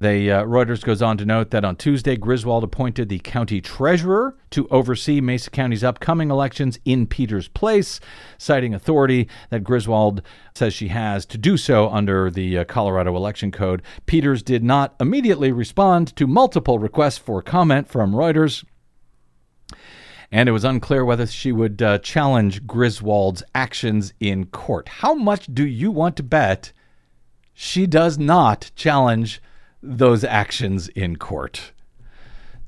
[0.00, 4.36] They, uh, Reuters goes on to note that on Tuesday, Griswold appointed the county treasurer
[4.50, 7.98] to oversee Mesa County's upcoming elections in Peters Place,
[8.38, 10.22] citing authority that Griswold
[10.54, 13.82] says she has to do so under the uh, Colorado Election Code.
[14.06, 18.64] Peters did not immediately respond to multiple requests for comment from Reuters.
[20.30, 24.88] And it was unclear whether she would uh, challenge Griswold's actions in court.
[24.88, 26.72] How much do you want to bet
[27.52, 29.40] she does not challenge
[29.82, 31.72] those actions in court.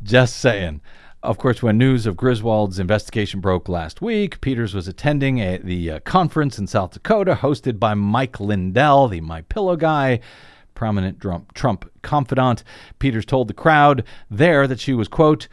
[0.02, 0.80] Just saying.
[1.22, 5.90] Of course, when news of Griswold's investigation broke last week, Peters was attending a, the
[5.90, 10.20] uh, conference in South Dakota hosted by Mike Lindell, the My Pillow guy,
[10.74, 12.64] prominent Trump, Trump confidant.
[12.98, 15.46] Peters told the crowd there that she was, quote,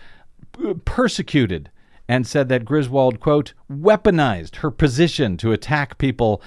[0.85, 1.69] persecuted
[2.07, 6.41] and said that Griswold, quote, weaponized her position to attack people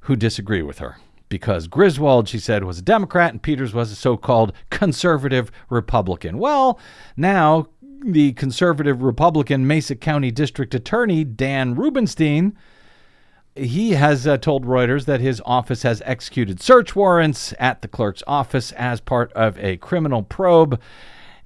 [0.00, 0.96] who disagree with her
[1.28, 6.38] because Griswold, she said, was a Democrat and Peters was a so called conservative Republican.
[6.38, 6.78] Well,
[7.16, 7.68] now
[8.04, 12.56] the conservative Republican Mesa County District Attorney, Dan Rubenstein,
[13.54, 18.22] he has uh, told Reuters that his office has executed search warrants at the clerk's
[18.26, 20.80] office as part of a criminal probe.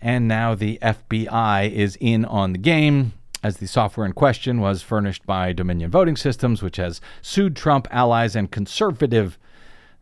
[0.01, 3.13] And now the FBI is in on the game
[3.43, 7.87] as the software in question was furnished by Dominion Voting Systems, which has sued Trump
[7.91, 9.39] allies and conservative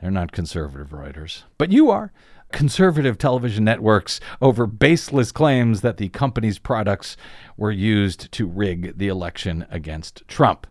[0.00, 2.12] they're not conservative writers, but you are.
[2.52, 7.16] Conservative television networks over baseless claims that the company's products
[7.56, 10.66] were used to rig the election against Trump.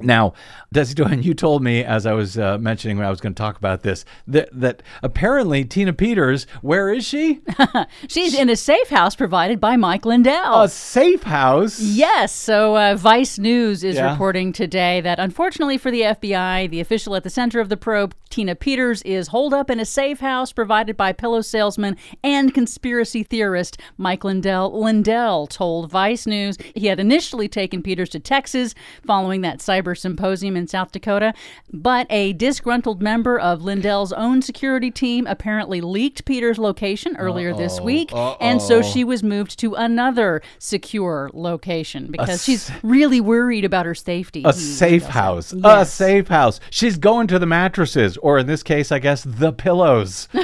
[0.00, 0.32] Now,
[0.74, 3.40] Desi Doyen, you told me as I was uh, mentioning when I was going to
[3.40, 7.40] talk about this that, that apparently Tina Peters, where is she?
[8.08, 10.62] She's in a safe house provided by Mike Lindell.
[10.62, 11.78] A safe house?
[11.78, 12.32] Yes.
[12.32, 14.10] So uh, Vice News is Yeah.
[14.12, 18.14] reporting today that unfortunately for the FBI, the official at the center of the probe,
[18.30, 23.22] Tina Peters, is holed up in a safe house provided by pillow salesman and conspiracy
[23.22, 24.80] theorist Mike Lindell.
[24.82, 28.74] Lindell told Vice News he had initially taken Peters to Texas
[29.06, 31.34] following that cyber symposium in South Dakota,
[31.72, 37.80] but a disgruntled member of Lindell's own security team apparently leaked Peters' location earlier this
[37.80, 38.10] week,
[38.40, 43.94] and so she was moved to another secure location because she's really worried about her
[43.94, 44.42] safety.
[44.44, 45.10] A hmm, safe does.
[45.10, 45.54] house.
[45.64, 46.60] A safe house.
[46.70, 50.28] She's going to the mattresses, or in this case, I guess, the pillows.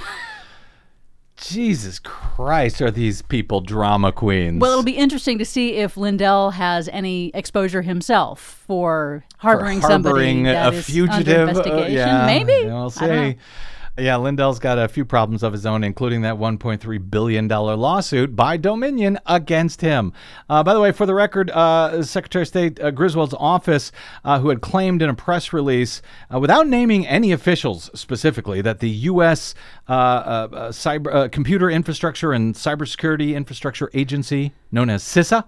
[1.41, 4.61] Jesus Christ, are these people drama queens?
[4.61, 10.03] Well, it'll be interesting to see if Lindell has any exposure himself for harboring, harboring
[10.05, 11.17] somebody that a is fugitive.
[11.29, 11.93] under uh, investigation.
[11.93, 13.31] yeah, Maybe We'll I don't know.
[13.31, 13.37] see.
[13.99, 18.57] Yeah, Lindell's got a few problems of his own, including that $1.3 billion lawsuit by
[18.57, 20.13] Dominion against him.
[20.49, 23.91] Uh, by the way, for the record, uh, Secretary of State uh, Griswold's office,
[24.25, 26.01] uh, who had claimed in a press release,
[26.33, 29.57] uh, without naming any officials specifically, that the U.S.
[29.89, 35.45] Uh, cyber, Computer Infrastructure and Cybersecurity Infrastructure Agency, known as CISA,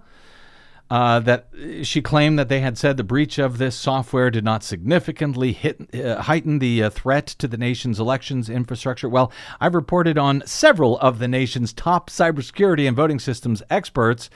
[0.91, 1.47] uh, that
[1.83, 5.79] she claimed that they had said the breach of this software did not significantly hit,
[5.95, 9.07] uh, heighten the uh, threat to the nation's elections infrastructure.
[9.07, 9.31] Well,
[9.61, 14.29] I've reported on several of the nation's top cybersecurity and voting systems experts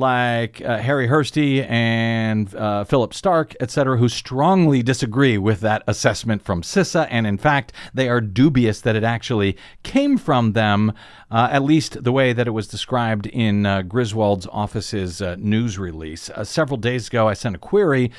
[0.00, 6.42] like uh, Harri Hursti and uh, Philip Stark, etc., who strongly disagree with that assessment
[6.42, 7.06] from CISA.
[7.10, 10.92] And in fact, they are dubious that it actually came from them,
[11.30, 15.78] uh, at least the way that it was described in uh, Griswold's office's uh, news
[15.78, 16.30] release.
[16.30, 18.10] Uh, several days ago, I sent a query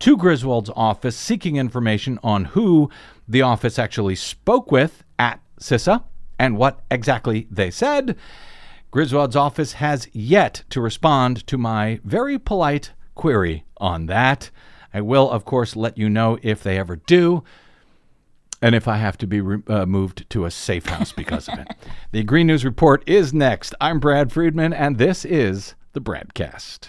[0.00, 2.90] to Griswold's office seeking information on who
[3.26, 6.04] the office actually spoke with at CISA
[6.38, 8.16] and what exactly they said.
[8.90, 14.50] Griswold's office has yet to respond to my very polite query on that.
[14.94, 17.44] I will, of course, let you know if they ever do.
[18.62, 21.58] And if I have to be re- uh, moved to a safe house because of
[21.58, 21.68] it.
[22.10, 23.74] The Green News Report is next.
[23.82, 26.88] I'm Brad Friedman, and this is the BradCast.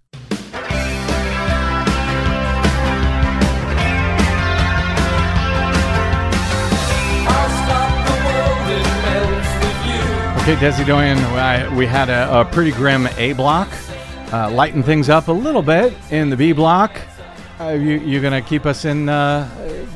[10.41, 13.69] Okay, Desi Doyen, I, we had a, a pretty grim A block.
[14.33, 16.99] Uh, lighten things up a little bit in the B block.
[17.59, 19.47] Uh, you, you're going to keep us in uh,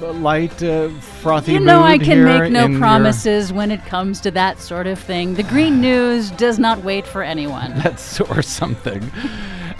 [0.01, 4.59] light, uh, frothy You know, I can make no promises when it comes to that
[4.59, 5.33] sort of thing.
[5.33, 7.73] The Green News does not wait for anyone.
[7.79, 9.11] That's or something.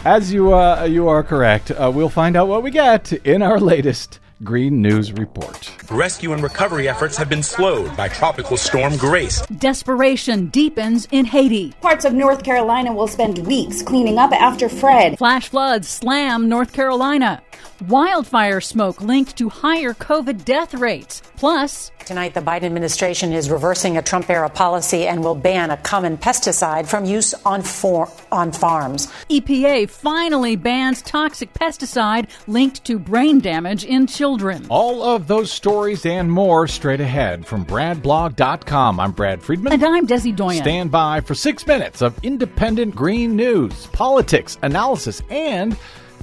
[0.04, 3.60] As you uh, you are correct, uh, we'll find out what we get in our
[3.60, 5.72] latest Green News Report.
[5.90, 9.42] Rescue and recovery efforts have been slowed by Tropical Storm Grace.
[9.48, 11.74] Desperation deepens in Haiti.
[11.82, 15.18] Parts of North Carolina will spend weeks cleaning up after Fred.
[15.18, 17.42] Flash floods slam North Carolina.
[17.82, 21.22] Wildfire smoke linked to higher COVID death rates.
[21.36, 25.78] Plus, Tonight, the Biden administration is reversing a Trump era policy and will ban a
[25.78, 29.08] common pesticide from use on, for- on farms.
[29.30, 34.68] EPA finally bans toxic pesticide linked to brain damage in children.
[34.70, 39.00] All of those stories and more straight ahead from BradBlog.com.
[39.00, 39.74] I'm Brad Friedman.
[39.74, 40.62] And I'm Desi Doyen.
[40.62, 45.76] Stand by for six minutes of independent green news, politics, analysis, and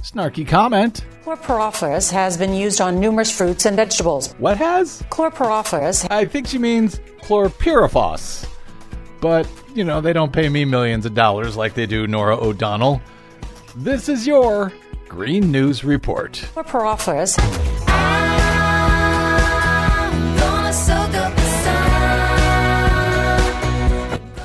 [0.03, 1.05] snarky comment.
[1.23, 4.33] Chlorpyrifos has been used on numerous fruits and vegetables.
[4.33, 5.01] What has?
[5.03, 8.47] Chlorpyrifos I think she means chlorpyrifos.
[9.21, 13.01] But, you know, they don't pay me millions of dollars like they do Norah O'Donnell.
[13.77, 14.73] This is your
[15.07, 16.33] Green News Report.
[16.53, 17.72] Chlorpyrifos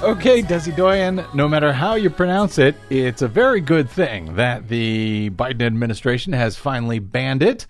[0.00, 4.68] Okay, Desi Doyen, no matter how you pronounce it, it's a very good thing that
[4.68, 7.66] the Biden administration has finally banned it.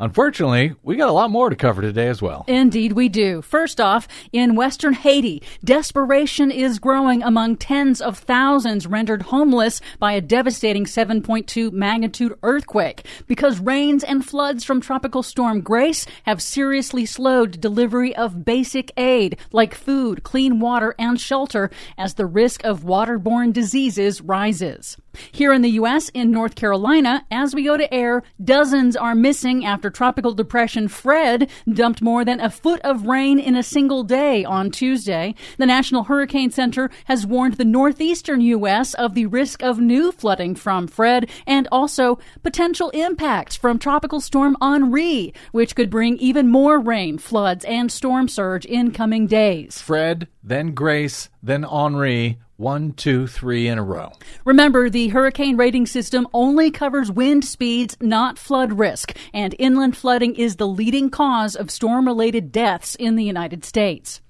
[0.00, 2.44] Unfortunately, we got a lot more to cover today as well.
[2.46, 3.42] Indeed, we do.
[3.42, 10.12] First off, in western Haiti, desperation is growing among tens of thousands rendered homeless by
[10.12, 17.04] a devastating 7.2 magnitude earthquake because rains and floods from Tropical Storm Grace have seriously
[17.04, 22.84] slowed delivery of basic aid like food, clean water, and shelter as the risk of
[22.84, 24.96] waterborne diseases rises.
[25.32, 29.64] Here in the U.S., in North Carolina, as we go to air, dozens are missing
[29.64, 34.44] after Tropical Depression Fred dumped more than a foot of rain in a single day
[34.44, 35.34] on Tuesday.
[35.56, 38.94] The National Hurricane Center has warned the northeastern U.S.
[38.94, 44.56] of the risk of new flooding from Fred and also potential impacts from Tropical Storm
[44.60, 49.80] Henri, which could bring even more rain, floods, and storm surge in coming days.
[49.80, 52.38] Fred, then Grace, then Henri.
[52.58, 54.10] One, two, three in a row.
[54.44, 60.34] Remember, the hurricane rating system only covers wind speeds, not flood risk, and inland flooding
[60.34, 64.20] is the leading cause of storm related deaths in the United States.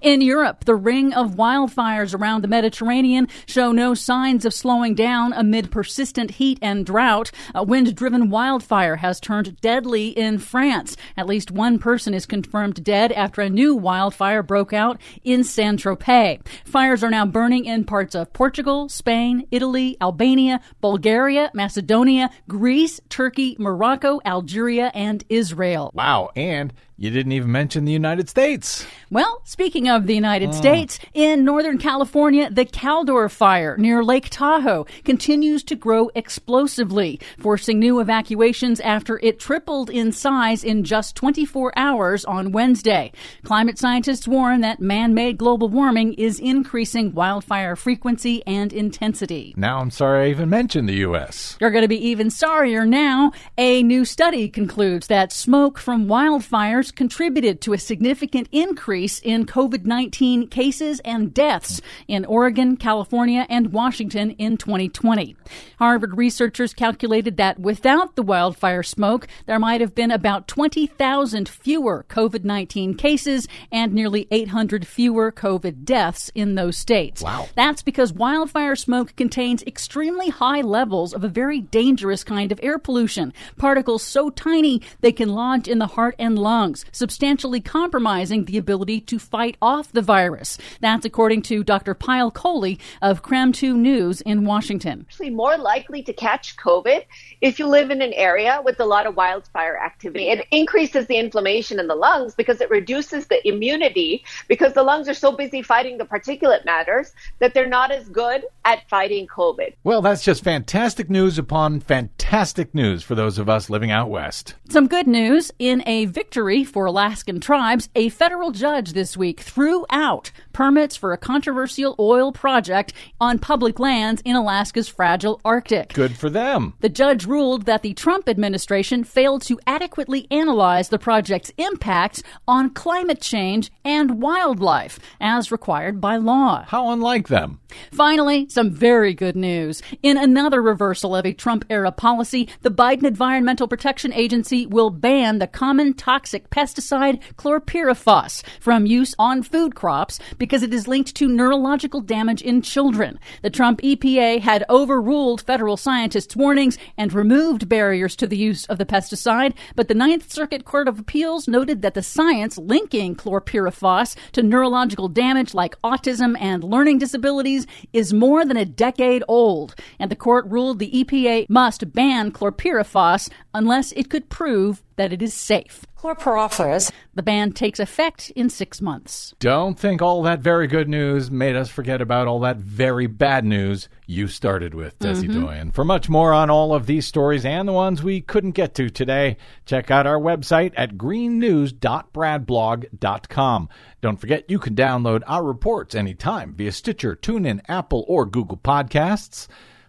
[0.00, 5.32] In Europe, the ring of wildfires around the Mediterranean show no signs of slowing down
[5.32, 7.30] amid persistent heat and drought.
[7.54, 10.96] A wind driven wildfire has turned deadly in France.
[11.16, 15.80] At least one person is confirmed dead after a new wildfire broke out in Saint
[15.80, 16.40] Tropez.
[16.64, 23.56] Fires are now burning in parts of Portugal, Spain, Italy, Albania, Bulgaria, Macedonia, Greece, Turkey,
[23.58, 25.90] Morocco, Algeria, and Israel.
[25.94, 26.30] Wow.
[26.36, 28.84] And You didn't even mention the United States.
[29.08, 30.52] Well, speaking of the United ah.
[30.52, 37.78] States, in Northern California, the Caldor fire near Lake Tahoe continues to grow explosively, forcing
[37.78, 43.12] new evacuations after it tripled in size in just 24 hours on Wednesday.
[43.44, 49.54] Climate scientists warn that man made global warming is increasing wildfire frequency and intensity.
[49.56, 51.56] Now I'm sorry I even mentioned the U.S.
[51.60, 53.30] You're going to be even sorrier now.
[53.56, 59.84] A new study concludes that smoke from wildfires contributed to a significant increase in COVID
[59.84, 65.36] 19 cases and deaths in Oregon, California, and Washington in 2020.
[65.78, 72.04] Harvard researchers calculated that without the wildfire smoke, there might have been about 20,000 fewer
[72.08, 77.22] COVID 19 cases and nearly 800 fewer COVID deaths in those states.
[77.22, 77.48] Wow.
[77.54, 82.78] That's because wildfire smoke contains extremely high levels of a very dangerous kind of air
[82.78, 83.32] pollution.
[83.56, 89.00] Particles so tiny they can lodge in the heart and lungs, substantially compromising the ability
[89.02, 90.58] to fight off the virus.
[90.80, 91.94] That's according to Dr.
[91.94, 95.06] Pyle Coley of Cram 2 News in Washington.
[95.08, 97.04] actually more likely to catch COVID
[97.40, 100.28] if you live in an area with a lot of wildfire activity.
[100.28, 105.08] It increases the inflammation in the lungs because it reduces the immunity because the lungs
[105.08, 109.74] are so busy fighting the particulate matters that they're not as good at fighting COVID.
[109.84, 114.54] Well, that's just fantastic news upon fantastic news for those of us living out west.
[114.68, 119.86] Some good news in a victory for Alaskan tribes, a federal judge this week threw
[119.90, 125.92] out permits for a controversial oil project on public lands in Alaska's fragile Arctic.
[125.94, 126.74] Good for them.
[126.80, 132.70] The judge ruled that the Trump administration failed to adequately analyze the project's impacts on
[132.70, 136.64] climate change and wildlife, as required by law.
[136.66, 137.60] How unlike them.
[137.92, 139.82] Finally, some very good news.
[140.02, 145.38] In another reversal of a Trump era policy, the Biden Environmental Protection Agency will ban
[145.38, 151.28] the common toxic pesticide chlorpyrifos from use on food crops because it is linked to
[151.28, 153.16] neurological damage in children.
[153.42, 158.78] The Trump EPA had overruled federal scientists' warnings and removed barriers to the use of
[158.78, 164.16] the pesticide, but the Ninth Circuit Court of Appeals noted that the science linking chlorpyrifos
[164.32, 170.10] to neurological damage like autism and learning disabilities is more than a decade old, and
[170.10, 175.34] the court ruled the EPA must ban chlorpyrifos unless it could prove that it is
[175.34, 175.84] safe.
[175.98, 176.92] Chlorpyrifos.
[177.16, 179.34] The ban takes effect in six months.
[179.40, 183.44] Don't think all that very good news made us forget about all that very bad
[183.44, 185.44] news you started with, Desi mm-hmm.
[185.44, 185.72] Doyen.
[185.72, 188.90] For much more on all of these stories and the ones we couldn't get to
[188.90, 193.68] today, check out our website at greennews.bradblog.com.
[194.00, 199.48] Don't forget you can download our reports anytime via Stitcher, TuneIn, Apple, or Google Podcasts.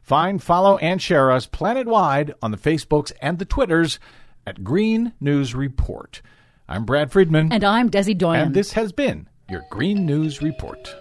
[0.10, 3.99] Find, follow, and share us planet-wide on the Facebooks and the Twitters
[4.43, 6.24] at Green News Report.
[6.68, 7.51] I'm Brad Friedman.
[7.51, 8.47] And I'm Desi Doyen.
[8.47, 10.95] And this has been your Green News Report.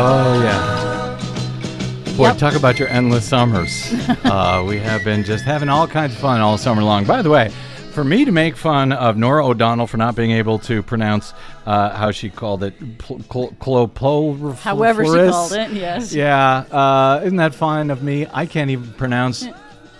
[0.00, 2.16] Oh, yeah.
[2.16, 2.38] Boy, Yep.
[2.38, 3.92] talk about your endless summers.
[4.24, 7.04] uh, we have been just having all kinds of fun all summer long.
[7.04, 7.52] By the way,
[7.98, 11.34] for me to make fun of Norah O'Donnell for not being able to pronounce
[11.66, 14.60] uh, how she called it, pl- cl- clopoloriflorous.
[14.60, 16.14] However she called it, yes.
[16.14, 18.28] Yeah, uh, isn't that fine of me?
[18.32, 19.48] I can't even pronounce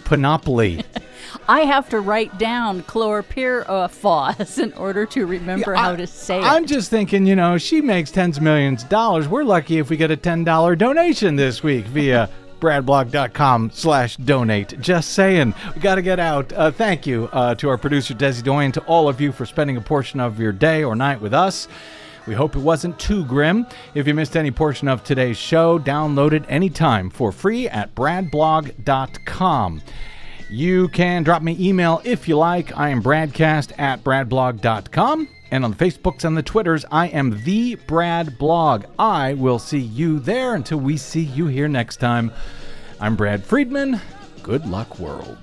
[0.04, 0.84] panoply.
[1.48, 6.44] I have to write down chlorpyrifos in order to remember how to say it.
[6.44, 9.26] I'm just thinking, you know, she makes tens of millions of dollars.
[9.26, 12.30] We're lucky if we get a $10 donation this week via
[12.60, 14.80] bradblog.com slash donate.
[14.80, 15.54] Just saying.
[15.74, 16.52] We got to get out.
[16.52, 19.76] Uh, thank you uh, to our producer, Desi Doyen, to all of you for spending
[19.76, 21.68] a portion of your day or night with us.
[22.26, 23.66] We hope it wasn't too grim.
[23.94, 29.82] If you missed any portion of today's show, download it anytime for free at bradblog.com.
[30.50, 32.76] You can drop me email if you like.
[32.76, 35.28] I am bradcast at bradblog.com.
[35.50, 38.84] And on the Facebooks and the Twitters, I am the Brad Blog.
[38.98, 42.32] I will see you there until we see you here next time.
[43.00, 44.00] I'm Brad Friedman.
[44.42, 45.38] Good luck, world.